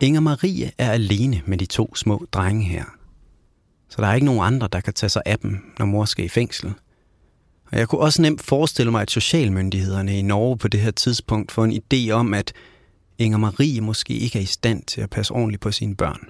Inger 0.00 0.20
Marie 0.20 0.72
er 0.78 0.90
alene 0.90 1.42
med 1.46 1.58
de 1.58 1.66
to 1.66 1.94
små 1.94 2.26
drenge 2.32 2.64
her. 2.64 2.84
Så 3.88 4.02
der 4.02 4.08
er 4.08 4.14
ikke 4.14 4.26
nogen 4.26 4.54
andre, 4.54 4.68
der 4.72 4.80
kan 4.80 4.94
tage 4.94 5.10
sig 5.10 5.22
af 5.26 5.38
dem, 5.38 5.58
når 5.78 5.86
mor 5.86 6.04
skal 6.04 6.24
i 6.24 6.28
fængsel. 6.28 6.72
Og 7.72 7.78
jeg 7.78 7.88
kunne 7.88 8.00
også 8.00 8.22
nemt 8.22 8.42
forestille 8.42 8.92
mig, 8.92 9.02
at 9.02 9.10
socialmyndighederne 9.10 10.18
i 10.18 10.22
Norge 10.22 10.58
på 10.58 10.68
det 10.68 10.80
her 10.80 10.90
tidspunkt 10.90 11.52
får 11.52 11.64
en 11.64 11.82
idé 11.82 12.10
om, 12.10 12.34
at 12.34 12.52
Inger 13.20 13.38
Marie 13.38 13.80
måske 13.80 14.14
ikke 14.14 14.38
er 14.38 14.42
i 14.42 14.46
stand 14.46 14.82
til 14.82 15.00
at 15.00 15.10
passe 15.10 15.34
ordentligt 15.34 15.62
på 15.62 15.72
sine 15.72 15.96
børn. 15.96 16.28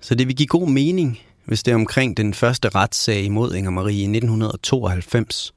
Så 0.00 0.14
det 0.14 0.26
vil 0.26 0.36
give 0.36 0.46
god 0.46 0.68
mening, 0.68 1.20
hvis 1.44 1.62
det 1.62 1.72
er 1.72 1.74
omkring 1.74 2.16
den 2.16 2.34
første 2.34 2.68
retssag 2.68 3.24
imod 3.24 3.54
Inger 3.54 3.70
Marie 3.70 3.96
i 3.96 4.02
1992, 4.02 5.54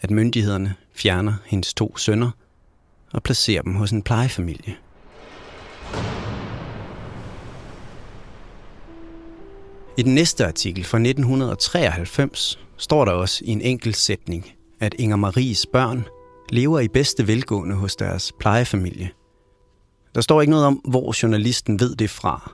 at 0.00 0.10
myndighederne 0.10 0.74
fjerner 0.94 1.34
hendes 1.46 1.74
to 1.74 1.96
sønner 1.96 2.30
og 3.12 3.22
placerer 3.22 3.62
dem 3.62 3.74
hos 3.74 3.90
en 3.90 4.02
plejefamilie. 4.02 4.76
I 9.98 10.02
den 10.02 10.14
næste 10.14 10.46
artikel 10.46 10.84
fra 10.84 10.98
1993 10.98 12.58
står 12.76 13.04
der 13.04 13.12
også 13.12 13.44
i 13.44 13.50
en 13.50 13.60
enkelt 13.60 13.96
sætning, 13.96 14.52
at 14.80 14.94
Inger 14.98 15.16
Maries 15.16 15.66
børn 15.66 16.04
lever 16.50 16.80
i 16.80 16.88
bedste 16.88 17.26
velgående 17.26 17.74
hos 17.74 17.96
deres 17.96 18.32
plejefamilie. 18.40 19.10
Der 20.16 20.22
står 20.22 20.40
ikke 20.40 20.50
noget 20.50 20.66
om, 20.66 20.74
hvor 20.74 21.22
journalisten 21.22 21.80
ved 21.80 21.96
det 21.96 22.10
fra, 22.10 22.52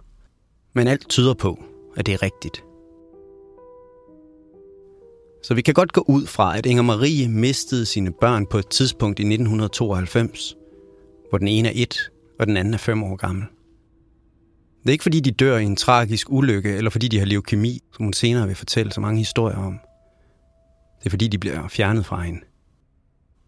men 0.74 0.86
alt 0.86 1.08
tyder 1.08 1.34
på, 1.34 1.64
at 1.96 2.06
det 2.06 2.14
er 2.14 2.22
rigtigt. 2.22 2.64
Så 5.42 5.54
vi 5.54 5.62
kan 5.62 5.74
godt 5.74 5.92
gå 5.92 6.04
ud 6.08 6.26
fra, 6.26 6.58
at 6.58 6.66
Inger 6.66 6.82
Marie 6.82 7.28
mistede 7.28 7.86
sine 7.86 8.12
børn 8.12 8.46
på 8.46 8.58
et 8.58 8.68
tidspunkt 8.68 9.18
i 9.18 9.22
1992, 9.22 10.56
hvor 11.28 11.38
den 11.38 11.48
ene 11.48 11.68
er 11.68 11.72
et, 11.74 12.10
og 12.38 12.46
den 12.46 12.56
anden 12.56 12.74
er 12.74 12.78
fem 12.78 13.02
år 13.02 13.16
gammel. 13.16 13.44
Det 14.82 14.88
er 14.88 14.92
ikke 14.92 15.02
fordi, 15.02 15.20
de 15.20 15.30
dør 15.30 15.58
i 15.58 15.64
en 15.64 15.76
tragisk 15.76 16.26
ulykke, 16.30 16.76
eller 16.76 16.90
fordi 16.90 17.08
de 17.08 17.18
har 17.18 17.26
leukemi, 17.26 17.80
som 17.96 18.04
hun 18.04 18.12
senere 18.12 18.46
vil 18.46 18.56
fortælle 18.56 18.92
så 18.92 19.00
mange 19.00 19.18
historier 19.18 19.58
om. 19.58 19.78
Det 20.98 21.06
er 21.06 21.10
fordi, 21.10 21.28
de 21.28 21.38
bliver 21.38 21.68
fjernet 21.68 22.06
fra 22.06 22.20
hende 22.20 22.40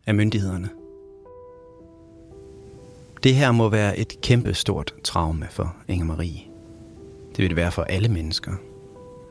af 0.07 0.14
myndighederne. 0.14 0.84
Det 3.25 3.35
her 3.35 3.53
må 3.53 3.69
være 3.69 3.99
et 3.99 4.21
kæmpe 4.23 4.55
stort 4.55 4.95
traume 5.05 5.47
for 5.51 5.77
Inger 5.89 6.07
Marie. 6.07 6.41
Det 7.29 7.39
vil 7.39 7.49
det 7.49 7.57
være 7.57 7.73
for 7.73 7.83
alle 7.83 8.09
mennesker. 8.09 8.53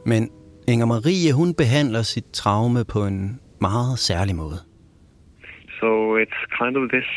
Men 0.06 0.30
Inger 0.68 0.86
Marie, 0.86 1.34
hun 1.34 1.54
behandler 1.54 2.02
sit 2.02 2.26
traume 2.34 2.86
på 2.86 3.06
en 3.06 3.40
meget 3.62 4.00
særlig 4.00 4.36
måde. 4.36 4.58
So 5.80 6.18
it's 6.18 6.42
kind 6.64 6.78
of 6.78 6.90
this 6.90 7.10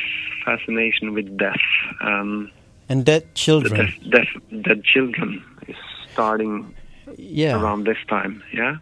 fascination 0.46 1.10
with 1.14 1.28
death. 1.38 1.64
Um, 2.08 2.48
And 2.88 3.06
dead 3.06 3.20
children. 3.34 3.80
Death, 3.80 3.92
death, 4.12 4.30
dead 4.64 4.82
children 4.84 5.42
is 5.68 5.76
starting 6.12 6.76
Yeah. 7.38 7.62
around 7.62 7.84
this 7.84 7.98
time. 8.08 8.40
Yeah. 8.54 8.76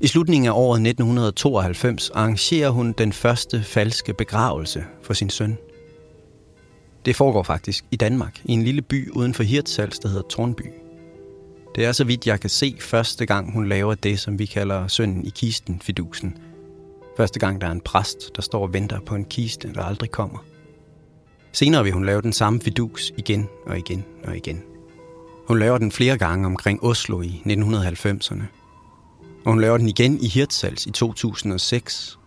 I 0.00 0.06
slutningen 0.06 0.48
af 0.48 0.52
året 0.54 0.80
1992 0.80 2.10
arrangerer 2.10 2.70
hun 2.70 2.92
den 2.98 3.12
første 3.12 3.62
falske 3.62 4.14
begravelse 4.18 4.84
for 5.02 5.12
sin 5.14 5.30
søn. 5.30 5.58
Det 7.06 7.16
foregår 7.16 7.42
faktisk 7.42 7.84
i 7.90 7.96
Danmark, 7.96 8.40
i 8.44 8.52
en 8.52 8.62
lille 8.62 8.82
by 8.82 9.10
uden 9.10 9.34
for 9.34 9.42
Hirtshals, 9.42 9.98
der 9.98 10.08
hedder 10.08 10.28
Tornby. 10.28 10.62
Det 11.74 11.84
er 11.84 11.92
så 11.92 12.04
vidt 12.04 12.26
jeg 12.26 12.40
kan 12.40 12.50
se 12.50 12.76
første 12.80 13.26
gang, 13.26 13.52
hun 13.52 13.68
laver 13.68 13.94
det, 13.94 14.20
som 14.20 14.38
vi 14.38 14.46
kalder 14.46 14.88
sønnen 14.88 15.26
i 15.26 15.30
kisten, 15.30 15.80
fidusen. 15.80 16.38
Første 17.16 17.38
gang, 17.38 17.60
der 17.60 17.66
er 17.66 17.72
en 17.72 17.80
præst, 17.80 18.36
der 18.36 18.42
står 18.42 18.62
og 18.62 18.72
venter 18.72 19.00
på 19.00 19.14
en 19.14 19.24
kiste, 19.24 19.72
der 19.74 19.82
aldrig 19.82 20.10
kommer. 20.10 20.38
Senere 21.52 21.84
vil 21.84 21.92
hun 21.92 22.04
lave 22.04 22.22
den 22.22 22.32
samme 22.32 22.60
fidus 22.60 23.12
igen 23.16 23.48
og 23.66 23.78
igen 23.78 24.04
og 24.24 24.36
igen. 24.36 24.62
Hun 25.48 25.58
laver 25.58 25.78
den 25.78 25.92
flere 25.92 26.18
gange 26.18 26.46
omkring 26.46 26.84
Oslo 26.84 27.22
i 27.22 27.42
1990'erne. 27.46 28.42
Og 29.44 29.52
hun 29.52 29.60
laver 29.60 29.78
den 29.78 29.88
igen 29.88 30.18
i 30.20 30.28
Hirtshals 30.28 30.86
i 30.86 30.90
2006. 30.90 32.18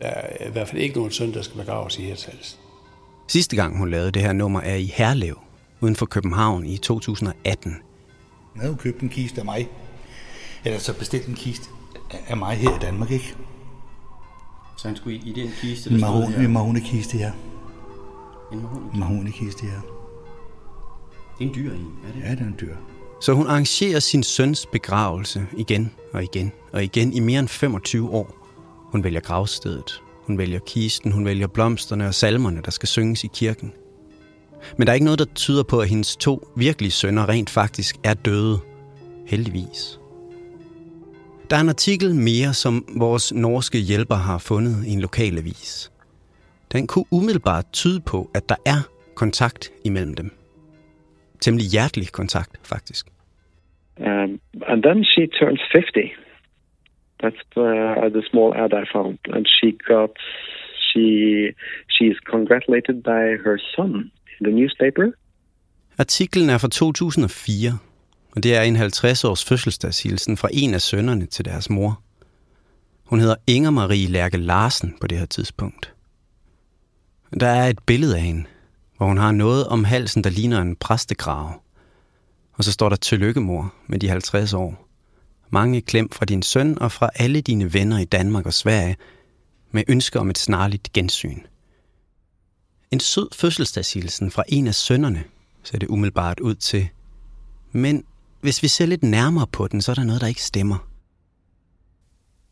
Der 0.00 0.08
er 0.08 0.48
i 0.48 0.52
hvert 0.52 0.68
fald 0.68 0.82
ikke 0.82 0.96
nogen 0.96 1.10
søn, 1.10 1.34
der 1.34 1.42
skal 1.42 1.56
begraves 1.56 1.98
i 1.98 2.02
Hirtshals. 2.02 2.58
Sidste 3.28 3.56
gang 3.56 3.78
hun 3.78 3.90
lavede 3.90 4.10
det 4.10 4.22
her 4.22 4.32
nummer 4.32 4.60
er 4.60 4.74
i 4.74 4.92
Herlev, 4.94 5.38
uden 5.80 5.96
for 5.96 6.06
København 6.06 6.66
i 6.66 6.76
2018. 6.76 7.76
Han 8.52 8.62
havde 8.62 8.76
købt 8.76 9.00
en 9.00 9.08
kiste 9.08 9.38
af 9.40 9.44
mig. 9.44 9.68
Eller 10.64 10.78
så 10.78 10.98
bestilt 10.98 11.26
en 11.26 11.34
kiste 11.34 11.68
af 12.28 12.36
mig 12.36 12.56
her 12.56 12.76
i 12.76 12.78
Danmark, 12.80 13.10
ikke? 13.10 13.36
Så 14.78 14.88
han 14.88 14.96
skulle 14.96 15.16
i, 15.16 15.22
i 15.30 15.32
den 15.32 15.50
kiste, 15.60 15.90
En 15.90 15.94
der 15.94 16.06
stod 16.06 16.10
mahon, 16.20 16.32
her? 16.32 16.44
en 16.44 16.52
mahonekiste, 16.52 17.18
ja. 17.18 17.32
En 18.52 18.62
mahon? 18.62 18.90
En 18.94 19.00
mahonekiste, 19.00 19.66
ja. 19.66 19.72
Det 21.38 21.44
er 21.44 21.48
en 21.48 21.54
dyr 21.54 21.72
en, 21.72 21.88
er 22.08 22.12
det? 22.12 22.22
Ja, 22.24 22.30
det 22.30 22.40
er 22.40 22.44
en 22.46 22.56
dyr. 22.60 22.74
Så 23.20 23.32
hun 23.32 23.46
arrangerer 23.46 24.00
sin 24.00 24.22
søns 24.22 24.66
begravelse 24.72 25.46
igen 25.56 25.92
og 26.12 26.22
igen 26.24 26.52
og 26.72 26.84
igen 26.84 27.12
i 27.12 27.20
mere 27.20 27.40
end 27.40 27.48
25 27.48 28.10
år. 28.10 28.34
Hun 28.92 29.04
vælger 29.04 29.20
gravstedet, 29.20 30.02
hun 30.26 30.38
vælger 30.38 30.58
kisten, 30.66 31.12
hun 31.12 31.24
vælger 31.24 31.46
blomsterne 31.46 32.06
og 32.06 32.14
salmerne, 32.14 32.60
der 32.64 32.70
skal 32.70 32.88
synges 32.88 33.24
i 33.24 33.30
kirken. 33.34 33.72
Men 34.78 34.86
der 34.86 34.92
er 34.92 34.94
ikke 34.94 35.04
noget, 35.04 35.18
der 35.18 35.34
tyder 35.34 35.62
på, 35.62 35.80
at 35.80 35.88
hendes 35.88 36.16
to 36.16 36.48
virkelige 36.56 36.90
sønner 36.90 37.28
rent 37.28 37.50
faktisk 37.50 37.96
er 38.04 38.14
døde. 38.14 38.58
Heldigvis. 39.26 40.00
Der 41.50 41.56
er 41.56 41.60
en 41.60 41.68
artikel 41.68 42.14
mere, 42.14 42.54
som 42.54 42.84
vores 42.96 43.34
norske 43.34 43.78
hjælper 43.78 44.14
har 44.14 44.38
fundet 44.38 44.84
i 44.86 44.90
en 44.92 45.00
lokalavis. 45.00 45.92
Den 46.72 46.86
kunne 46.86 47.04
umiddelbart 47.10 47.64
tyde 47.72 48.00
på, 48.00 48.30
at 48.34 48.48
der 48.48 48.56
er 48.66 48.80
kontakt 49.14 49.72
imellem 49.84 50.14
dem. 50.14 50.30
Temmelig 51.40 51.66
hjertelig 51.66 52.08
kontakt, 52.12 52.52
faktisk. 52.72 53.06
Um, 53.96 54.40
and 54.70 54.82
then 54.82 55.04
she 55.04 55.26
turns 55.26 55.60
50. 55.72 56.23
That's 57.24 57.44
uh, 57.56 58.04
eh, 58.04 58.10
the 58.16 58.22
small 58.30 58.50
ad 58.62 58.72
I 58.82 58.84
found, 58.94 59.18
and 59.34 59.44
she 59.56 59.68
got 59.92 60.12
she 60.86 61.06
she's 61.94 62.18
congratulated 62.34 62.96
by 63.10 63.22
her 63.44 63.56
son 63.74 63.92
in 64.36 64.40
the 64.46 64.54
newspaper. 64.60 65.06
Artiklen 65.98 66.50
er 66.50 66.58
fra 66.58 66.68
2004, 66.68 67.78
og 68.36 68.42
det 68.42 68.56
er 68.56 68.62
en 68.62 68.76
50-års 68.76 69.44
fødselsdagshilsen 69.48 70.36
fra 70.36 70.48
en 70.52 70.74
af 70.74 70.80
sønnerne 70.80 71.26
til 71.26 71.44
deres 71.44 71.70
mor. 71.70 72.00
Hun 73.04 73.20
hedder 73.20 73.34
Inger 73.46 73.70
Marie 73.70 74.06
Lærke 74.06 74.36
Larsen 74.36 74.96
på 75.00 75.06
det 75.06 75.18
her 75.18 75.26
tidspunkt. 75.26 75.94
Der 77.40 77.46
er 77.46 77.68
et 77.68 77.78
billede 77.86 78.16
af 78.16 78.22
hende, 78.22 78.44
hvor 78.96 79.06
hun 79.06 79.18
har 79.18 79.32
noget 79.32 79.66
om 79.66 79.84
halsen, 79.84 80.24
der 80.24 80.30
ligner 80.30 80.60
en 80.60 80.76
præstegrav. 80.76 81.62
Og 82.52 82.64
så 82.64 82.72
står 82.72 82.88
der 82.88 82.96
tillykke 82.96 83.40
mor 83.40 83.74
med 83.86 83.98
de 83.98 84.08
50 84.08 84.54
år. 84.54 84.83
Mange 85.50 85.80
klem 85.82 86.10
fra 86.10 86.24
din 86.24 86.42
søn 86.42 86.78
og 86.78 86.92
fra 86.92 87.10
alle 87.14 87.40
dine 87.40 87.74
venner 87.74 87.98
i 87.98 88.04
Danmark 88.04 88.46
og 88.46 88.52
Sverige 88.54 88.96
med 89.70 89.84
ønsker 89.88 90.20
om 90.20 90.30
et 90.30 90.38
snarligt 90.38 90.92
gensyn. 90.92 91.40
En 92.90 93.00
sød 93.00 93.28
fødselsdagshilsen 93.34 94.30
fra 94.30 94.44
en 94.48 94.66
af 94.66 94.74
sønnerne 94.74 95.24
ser 95.62 95.78
det 95.78 95.88
umiddelbart 95.88 96.40
ud 96.40 96.54
til. 96.54 96.88
Men 97.72 98.04
hvis 98.40 98.62
vi 98.62 98.68
ser 98.68 98.86
lidt 98.86 99.02
nærmere 99.02 99.46
på 99.46 99.68
den, 99.68 99.82
så 99.82 99.90
er 99.92 99.94
der 99.94 100.04
noget, 100.04 100.20
der 100.20 100.26
ikke 100.26 100.42
stemmer. 100.42 100.88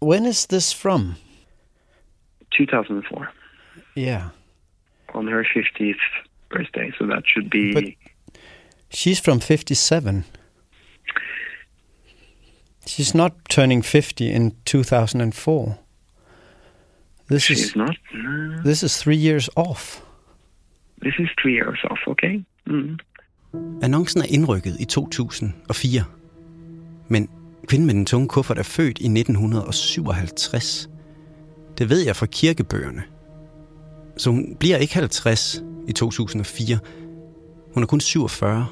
When 0.03 0.27
is 0.27 0.47
this 0.47 0.75
from? 0.83 1.13
2004, 2.59 3.27
Yeah. 3.99 4.23
on 5.15 5.29
her 5.29 5.43
50th 5.43 6.27
birthday, 6.51 6.93
so 6.99 7.05
that 7.07 7.23
should 7.27 7.51
be 7.51 7.73
But 7.75 7.85
she's 8.95 9.21
from 9.25 9.41
57. 9.41 10.25
She's 12.87 13.15
not 13.15 13.33
turning 13.51 13.85
50 13.85 14.31
in 14.31 14.53
2004. 14.65 15.75
This 17.31 17.51
is 17.51 17.59
she's 17.59 17.77
not. 17.77 17.97
No. 18.15 18.63
this 18.65 18.83
is 18.83 18.99
3 18.99 19.17
years 19.17 19.49
off. 19.57 20.03
This 21.03 21.15
is 21.19 21.29
three 21.43 21.55
years 21.55 21.85
off. 21.91 21.99
Okay. 22.07 22.45
Mm. 22.67 22.99
Annoncen 23.83 24.21
er 24.21 24.27
indrykket 24.29 24.77
i 24.81 24.85
2004. 24.85 26.05
Men 27.09 27.29
kvinden 27.67 27.87
med 27.87 27.95
den 27.95 28.07
tunge 28.07 28.29
kuffert 28.29 28.59
er 28.59 28.63
født 28.63 28.99
i 28.99 29.07
1957. 29.07 30.89
Det 31.79 31.91
ved 31.91 32.01
jeg 32.01 32.17
fra 32.17 32.27
kirkebøgerne. 32.27 33.03
Så 34.17 34.31
hun 34.31 34.57
bliver 34.61 34.77
ikke 34.77 34.95
50 34.95 35.63
i 35.89 35.93
2004. 35.93 36.79
Hun 37.75 37.83
er 37.83 37.87
kun 37.87 38.01
47. 38.01 38.67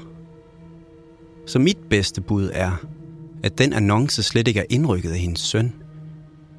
Så 1.47 1.59
mit 1.59 1.77
bedste 1.89 2.21
bud 2.21 2.49
er, 2.53 2.85
at 3.43 3.57
den 3.57 3.73
annonce 3.73 4.23
slet 4.23 4.47
ikke 4.47 4.59
er 4.59 4.65
indrykket 4.69 5.11
af 5.11 5.17
hendes 5.17 5.41
søn, 5.41 5.73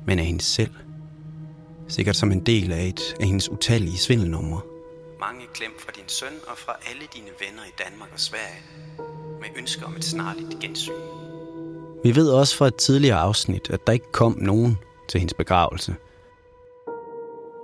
men 0.07 0.19
af 0.19 0.25
hende 0.25 0.43
selv. 0.43 0.71
Sikkert 1.89 2.17
som 2.17 2.33
en 2.33 2.41
del 2.41 2.73
af 2.73 2.85
et 2.85 3.15
af 3.21 3.27
hendes 3.27 3.49
utallige 3.49 3.99
svindelnumre. 3.99 4.61
Mange 5.21 5.47
klem 5.55 5.71
fra 5.79 5.93
din 5.97 6.09
søn 6.09 6.33
og 6.47 6.59
fra 6.59 6.73
alle 6.91 7.03
dine 7.15 7.31
venner 7.41 7.63
i 7.63 7.73
Danmark 7.85 8.09
og 8.13 8.21
Sverige 8.21 8.63
med 9.41 9.49
ønsker 9.57 9.87
om 9.87 9.97
et 9.97 10.05
snarligt 10.05 10.61
gensyn. 10.61 10.93
Vi 12.05 12.17
ved 12.17 12.31
også 12.31 12.57
fra 12.57 12.67
et 12.67 12.75
tidligere 12.77 13.19
afsnit, 13.19 13.71
at 13.71 13.87
der 13.87 13.93
ikke 13.93 14.13
kom 14.13 14.37
nogen 14.39 14.79
til 15.09 15.21
hendes 15.21 15.35
begravelse. 15.35 15.97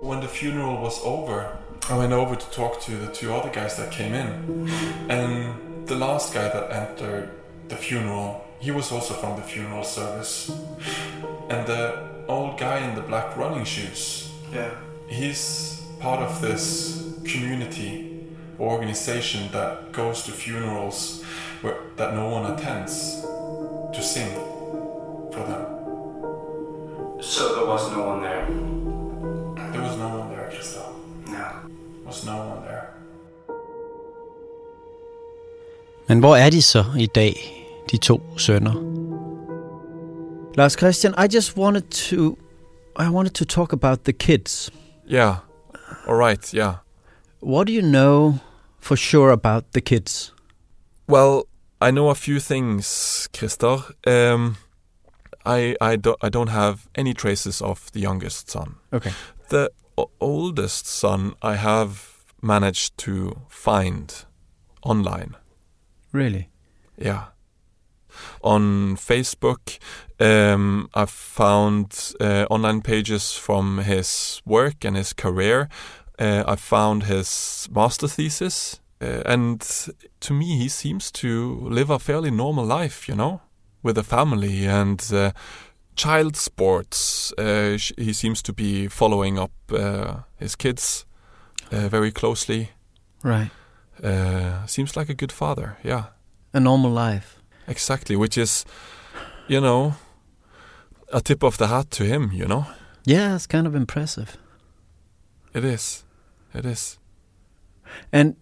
When 0.03 0.21
the 0.21 0.29
funeral 0.29 0.85
was 0.85 0.95
over, 1.05 1.43
I 1.91 1.99
went 2.01 2.13
over 2.13 2.35
to 2.35 2.47
talk 2.53 2.81
to 2.81 2.93
the 2.93 3.11
two 3.15 3.33
other 3.37 3.53
guys 3.63 3.73
that 3.73 3.93
came 3.93 4.15
in. 4.21 4.29
And 5.11 5.33
the 5.87 5.99
last 5.99 6.35
guy 6.35 6.49
that 6.55 6.65
entered 6.83 7.29
the 7.69 7.77
funeral, 7.77 8.48
he 8.61 8.71
was 8.71 8.93
also 8.93 9.15
from 9.15 9.37
the 9.37 9.43
funeral 9.43 9.85
service. 9.85 10.51
And 11.49 11.67
the 11.67 12.09
old 12.29 12.59
guy 12.59 12.79
in 12.79 12.95
the 12.95 13.03
black 13.03 13.37
running 13.37 13.65
shoes, 13.65 14.29
Yeah. 14.53 14.71
he's 15.09 15.83
part 16.01 16.21
of 16.21 16.41
this 16.41 17.03
community 17.25 18.05
organization 18.61 19.49
that 19.53 19.93
goes 19.93 20.23
to 20.25 20.33
funerals 20.33 21.23
where 21.63 21.77
that 21.97 22.15
no 22.15 22.29
one 22.29 22.53
attends 22.53 23.23
to 23.93 24.03
sing 24.03 24.31
for 25.33 25.45
them. 25.47 25.65
So 27.21 27.55
there 27.55 27.67
was 27.67 27.91
no 27.93 28.03
one 28.07 28.23
there. 28.23 28.47
There 29.73 29.83
was 29.83 29.97
no 29.97 30.09
one 30.19 30.29
there, 30.31 30.49
Christoph. 30.51 30.93
No. 31.27 31.33
There 31.33 32.07
was 32.07 32.25
no 32.25 32.37
one 32.37 32.63
there. 32.65 32.85
Men 36.07 36.19
hvor 36.21 36.37
er 36.37 36.51
de 36.51 36.63
så 36.63 36.85
i 36.99 37.07
dag, 37.07 37.58
de 37.91 37.99
to 37.99 38.21
sønner? 38.37 38.75
Lars 40.57 40.77
Christian, 40.77 41.15
I 41.17 41.27
just 41.29 41.57
wanted 41.57 41.91
to 42.09 42.37
I 42.97 43.09
wanted 43.09 43.35
to 43.35 43.45
talk 43.45 43.73
about 43.73 44.05
the 44.05 44.13
kids. 44.13 44.71
Yeah. 45.07 45.37
All 46.07 46.17
right. 46.17 46.53
Yeah. 46.53 46.75
What 47.41 47.67
do 47.69 47.73
you 47.73 47.83
know 47.83 48.41
for 48.81 48.97
sure 48.97 49.31
about 49.31 49.73
the 49.73 49.81
kids? 49.81 50.33
Well, 51.07 51.43
I 51.81 51.91
know 51.93 52.11
a 52.11 52.15
few 52.15 52.41
things, 52.41 53.29
Christer. 53.33 53.83
Um, 54.07 54.57
I 55.47 55.77
I 55.81 55.97
don't 55.97 56.19
I 56.23 56.29
don't 56.29 56.51
have 56.51 56.89
any 56.95 57.15
traces 57.15 57.63
of 57.63 57.91
the 57.93 58.01
youngest 58.01 58.51
son. 58.51 58.75
Okay. 58.93 59.13
The 59.49 59.71
o- 59.97 60.11
oldest 60.21 60.87
son 60.87 61.35
I 61.43 61.55
have 61.57 62.01
managed 62.43 62.99
to 63.05 63.43
find 63.49 64.25
online. 64.83 65.37
Really? 66.13 66.49
Yeah. 66.97 67.23
On 68.43 68.97
Facebook, 68.97 69.79
um, 70.21 70.89
I've 70.95 71.11
found 71.11 72.15
uh, 72.21 72.47
online 72.51 72.83
pages 72.83 73.33
from 73.37 73.79
his 73.79 74.43
work 74.45 74.85
and 74.85 74.97
his 74.97 75.13
career. 75.13 75.69
Uh, 76.19 76.43
I 76.47 76.57
found 76.57 77.05
his 77.05 77.69
master 77.71 78.09
thesis, 78.09 78.81
uh, 79.01 79.23
and 79.25 79.61
to 80.21 80.35
me, 80.35 80.59
he 80.59 80.69
seems 80.69 81.13
to 81.13 81.61
live 81.63 81.91
a 81.91 81.99
fairly 81.99 82.31
normal 82.31 82.65
life, 82.65 83.09
you 83.09 83.15
know, 83.15 83.41
with 83.83 83.97
a 83.97 84.03
family 84.03 84.67
and 84.67 85.01
uh, 85.13 85.31
child 85.95 86.37
sports. 86.37 87.33
Uh, 87.39 87.77
sh- 87.77 87.93
he 87.97 88.13
seems 88.13 88.43
to 88.43 88.53
be 88.53 88.89
following 88.89 89.39
up 89.39 89.53
uh, 89.73 90.23
his 90.37 90.57
kids 90.57 91.07
uh, 91.71 91.89
very 91.89 92.11
closely. 92.11 92.71
Right. 93.23 93.51
Uh, 94.03 94.67
seems 94.67 94.97
like 94.97 95.09
a 95.09 95.15
good 95.15 95.33
father, 95.33 95.77
yeah. 95.85 96.05
A 96.53 96.61
normal 96.61 96.91
life. 96.91 97.38
Exactly, 97.69 98.17
which 98.17 98.39
is, 98.39 98.65
you 99.47 99.61
know, 99.61 99.95
a 101.13 101.21
tip 101.21 101.43
of 101.43 101.59
the 101.59 101.67
hat 101.69 101.91
to 101.93 102.05
him, 102.05 102.31
you 102.33 102.47
know? 102.47 102.67
Yeah, 103.05 103.35
it's 103.35 103.47
kind 103.47 103.67
of 103.67 103.75
impressive. 103.75 104.37
It 105.55 105.65
is. 105.65 106.05
It 106.55 106.65
is. 106.65 106.99
And 108.13 108.37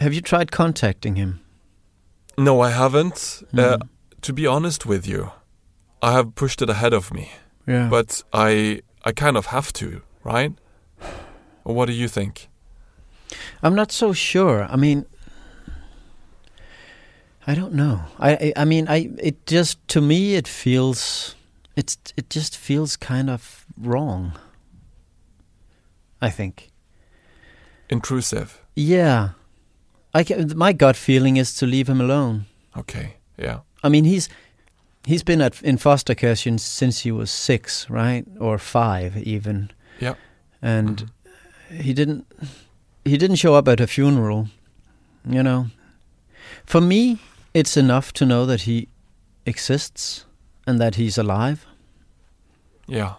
have 0.00 0.14
you 0.14 0.20
tried 0.20 0.50
contacting 0.50 1.16
him? 1.16 1.40
No, 2.36 2.60
I 2.60 2.70
haven't. 2.70 3.42
Uh, 3.56 3.78
to 4.22 4.32
be 4.32 4.46
honest 4.46 4.86
with 4.86 5.06
you, 5.06 5.30
I 6.02 6.12
have 6.12 6.34
pushed 6.34 6.62
it 6.62 6.70
ahead 6.70 6.92
of 6.92 7.12
me. 7.12 7.30
Yeah. 7.66 7.88
But 7.88 8.22
I 8.32 8.82
I 9.04 9.12
kind 9.12 9.36
of 9.36 9.46
have 9.46 9.72
to, 9.74 10.02
right? 10.24 10.52
What 11.62 11.86
do 11.86 11.92
you 11.92 12.08
think? 12.08 12.48
I'm 13.62 13.74
not 13.74 13.92
so 13.92 14.12
sure. 14.12 14.66
I 14.68 14.76
mean, 14.76 15.06
I 17.46 17.54
don't 17.54 17.74
know. 17.74 18.04
I, 18.18 18.52
I 18.56 18.64
mean 18.64 18.88
I 18.88 19.10
it 19.18 19.46
just 19.46 19.86
to 19.88 20.00
me 20.00 20.34
it 20.34 20.48
feels 20.48 21.34
it's 21.76 21.98
it 22.16 22.30
just 22.30 22.56
feels 22.56 22.96
kind 22.96 23.28
of 23.28 23.66
wrong. 23.76 24.32
I 26.22 26.30
think. 26.30 26.70
Intrusive. 27.90 28.62
Yeah. 28.74 29.30
I 30.14 30.24
ca 30.24 30.44
my 30.56 30.72
gut 30.72 30.96
feeling 30.96 31.36
is 31.36 31.54
to 31.56 31.66
leave 31.66 31.88
him 31.88 32.00
alone. 32.00 32.46
Okay. 32.76 33.16
Yeah. 33.36 33.60
I 33.82 33.88
mean 33.88 34.04
he's 34.04 34.28
he's 35.06 35.22
been 35.22 35.42
at 35.42 35.62
in 35.62 35.76
foster 35.76 36.14
care 36.14 36.36
since 36.36 36.62
since 36.62 37.00
he 37.00 37.12
was 37.12 37.30
6, 37.30 37.90
right? 37.90 38.24
Or 38.40 38.58
5 38.58 39.18
even. 39.18 39.70
Yeah. 40.00 40.14
And 40.62 40.96
mm-hmm. 40.96 41.82
he 41.82 41.92
didn't 41.92 42.26
he 43.04 43.18
didn't 43.18 43.36
show 43.36 43.54
up 43.54 43.68
at 43.68 43.80
a 43.80 43.86
funeral. 43.86 44.48
You 45.28 45.42
know. 45.42 45.66
For 46.66 46.80
me, 46.80 47.18
it's 47.54 47.76
enough 47.76 48.12
to 48.12 48.24
know 48.24 48.46
that 48.46 48.62
he 48.62 48.88
exists 49.46 50.26
and 50.66 50.80
that 50.80 50.96
he's 50.96 51.18
alive. 51.18 51.56
Yeah. 52.88 53.12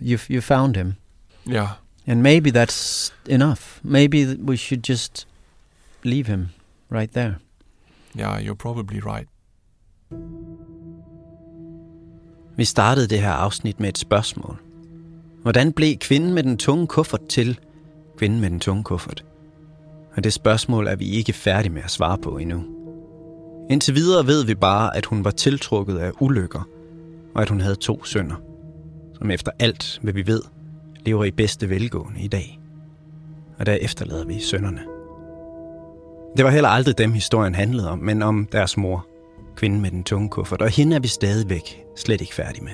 You 0.00 0.18
you 0.28 0.40
found 0.40 0.76
him. 0.76 0.94
Yeah. 1.46 1.68
And 2.06 2.22
maybe 2.22 2.50
that's 2.50 3.12
enough. 3.28 3.80
Maybe 3.82 4.36
we 4.36 4.56
should 4.56 4.88
just 4.88 5.26
leave 6.04 6.26
him 6.26 6.48
right 6.90 7.12
there. 7.12 7.34
Yeah, 8.18 8.38
you're 8.38 8.54
probably 8.54 9.00
right. 9.00 9.28
Vi 12.56 12.64
startede 12.64 13.06
det 13.06 13.20
her 13.20 13.32
afsnit 13.32 13.80
med 13.80 13.88
et 13.88 13.98
spørgsmål. 13.98 14.58
Hvordan 15.42 15.72
blev 15.72 15.96
kvinden 15.96 16.34
med 16.34 16.42
den 16.42 16.58
tunge 16.58 16.86
kuffert 16.86 17.26
til 17.28 17.58
kvinden 18.18 18.40
med 18.40 18.50
den 18.50 18.60
tunge 18.60 18.84
kuffert? 18.84 19.24
Og 20.16 20.24
det 20.24 20.32
spørgsmål 20.32 20.86
er 20.86 20.96
vi 20.96 21.10
ikke 21.10 21.32
færdige 21.32 21.72
med 21.72 21.82
at 21.82 21.90
svare 21.90 22.18
på 22.18 22.38
endnu. 22.38 22.64
Indtil 23.70 23.94
videre 23.94 24.26
ved 24.26 24.44
vi 24.44 24.54
bare, 24.54 24.96
at 24.96 25.06
hun 25.06 25.24
var 25.24 25.30
tiltrukket 25.30 25.98
af 25.98 26.12
ulykker, 26.20 26.68
og 27.34 27.42
at 27.42 27.48
hun 27.48 27.60
havde 27.60 27.76
to 27.76 28.04
sønner, 28.04 28.36
som 29.18 29.30
efter 29.30 29.52
alt, 29.58 29.98
hvad 30.02 30.12
vi 30.12 30.26
ved, 30.26 30.42
lever 31.06 31.24
i 31.24 31.30
bedste 31.30 31.70
velgående 31.70 32.20
i 32.20 32.28
dag. 32.28 32.60
Og 33.58 33.66
der 33.66 33.72
efterlader 33.72 34.24
vi 34.24 34.40
sønnerne. 34.40 34.80
Det 36.36 36.44
var 36.44 36.50
heller 36.50 36.68
aldrig 36.68 36.98
dem, 36.98 37.12
historien 37.12 37.54
handlede 37.54 37.90
om, 37.90 37.98
men 37.98 38.22
om 38.22 38.48
deres 38.52 38.76
mor, 38.76 39.06
kvinden 39.56 39.80
med 39.80 39.90
den 39.90 40.04
tunge 40.04 40.28
kuffert, 40.28 40.62
og 40.62 40.68
hende 40.68 40.96
er 40.96 41.00
vi 41.00 41.08
stadigvæk 41.08 41.84
slet 41.96 42.20
ikke 42.20 42.34
færdige 42.34 42.64
med. 42.64 42.72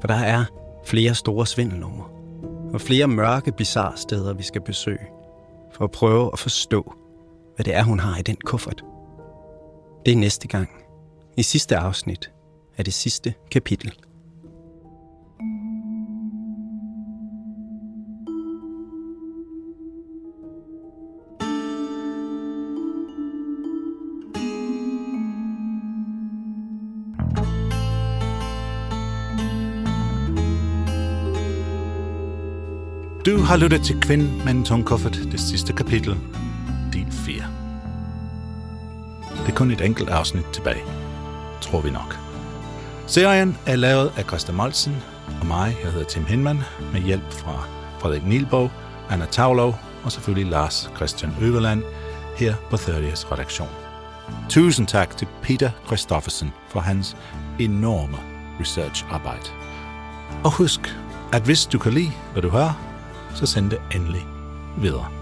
For 0.00 0.08
der 0.08 0.14
er 0.14 0.44
flere 0.84 1.14
store 1.14 1.46
svindelnumre, 1.46 2.04
og 2.74 2.80
flere 2.80 3.08
mørke, 3.08 3.52
bizarre 3.52 3.96
steder, 3.96 4.32
vi 4.32 4.42
skal 4.42 4.60
besøge, 4.60 5.06
for 5.72 5.84
at 5.84 5.90
prøve 5.90 6.30
at 6.32 6.38
forstå, 6.38 6.94
hvad 7.56 7.64
det 7.64 7.74
er, 7.74 7.82
hun 7.82 8.00
har 8.00 8.18
i 8.18 8.22
den 8.22 8.36
kuffert. 8.44 8.84
Det 10.06 10.12
er 10.12 10.16
næste 10.16 10.48
gang, 10.48 10.68
i 11.36 11.42
sidste 11.42 11.76
afsnit 11.76 12.30
af 12.78 12.84
det 12.84 12.94
sidste 12.94 13.34
kapitel. 13.50 13.92
Du 33.26 33.36
har 33.38 33.56
lyttet 33.56 33.82
til 33.82 34.00
Kvinden 34.00 34.44
med 34.44 34.52
en 34.52 34.64
tung 34.64 34.84
kuffert, 34.84 35.14
det 35.32 35.40
sidste 35.40 35.72
kapitel, 35.72 36.16
del 36.92 37.12
4. 37.12 37.61
Det 39.42 39.48
er 39.48 39.56
kun 39.56 39.70
et 39.70 39.80
enkelt 39.80 40.08
afsnit 40.08 40.44
tilbage, 40.52 40.82
tror 41.60 41.80
vi 41.80 41.90
nok. 41.90 42.18
Serien 43.06 43.58
er 43.66 43.76
lavet 43.76 44.12
af 44.16 44.24
Christa 44.24 44.52
Molsen 44.52 44.96
og 45.40 45.46
mig, 45.46 45.76
jeg 45.84 45.92
hedder 45.92 46.06
Tim 46.06 46.24
Hinman, 46.24 46.60
med 46.92 47.00
hjælp 47.00 47.32
fra 47.32 47.64
Frederik 48.00 48.26
Nielbog, 48.26 48.70
Anna 49.10 49.26
Tavlov 49.26 49.78
og 50.04 50.12
selvfølgelig 50.12 50.50
Lars 50.50 50.90
Christian 50.96 51.32
Øverland 51.40 51.82
her 52.36 52.54
på 52.70 52.76
30's 52.76 53.32
redaktion. 53.32 53.68
Tusind 54.48 54.86
tak 54.86 55.16
til 55.16 55.28
Peter 55.42 55.70
Christoffersen 55.86 56.52
for 56.68 56.80
hans 56.80 57.16
enorme 57.58 58.16
researcharbejde. 58.60 59.50
Og 60.44 60.56
husk, 60.56 60.96
at 61.32 61.42
hvis 61.42 61.66
du 61.66 61.78
kan 61.78 61.92
lide, 61.92 62.12
hvad 62.32 62.42
du 62.42 62.48
hører, 62.48 62.72
så 63.34 63.46
send 63.46 63.70
det 63.70 63.80
endelig 63.94 64.26
videre. 64.76 65.21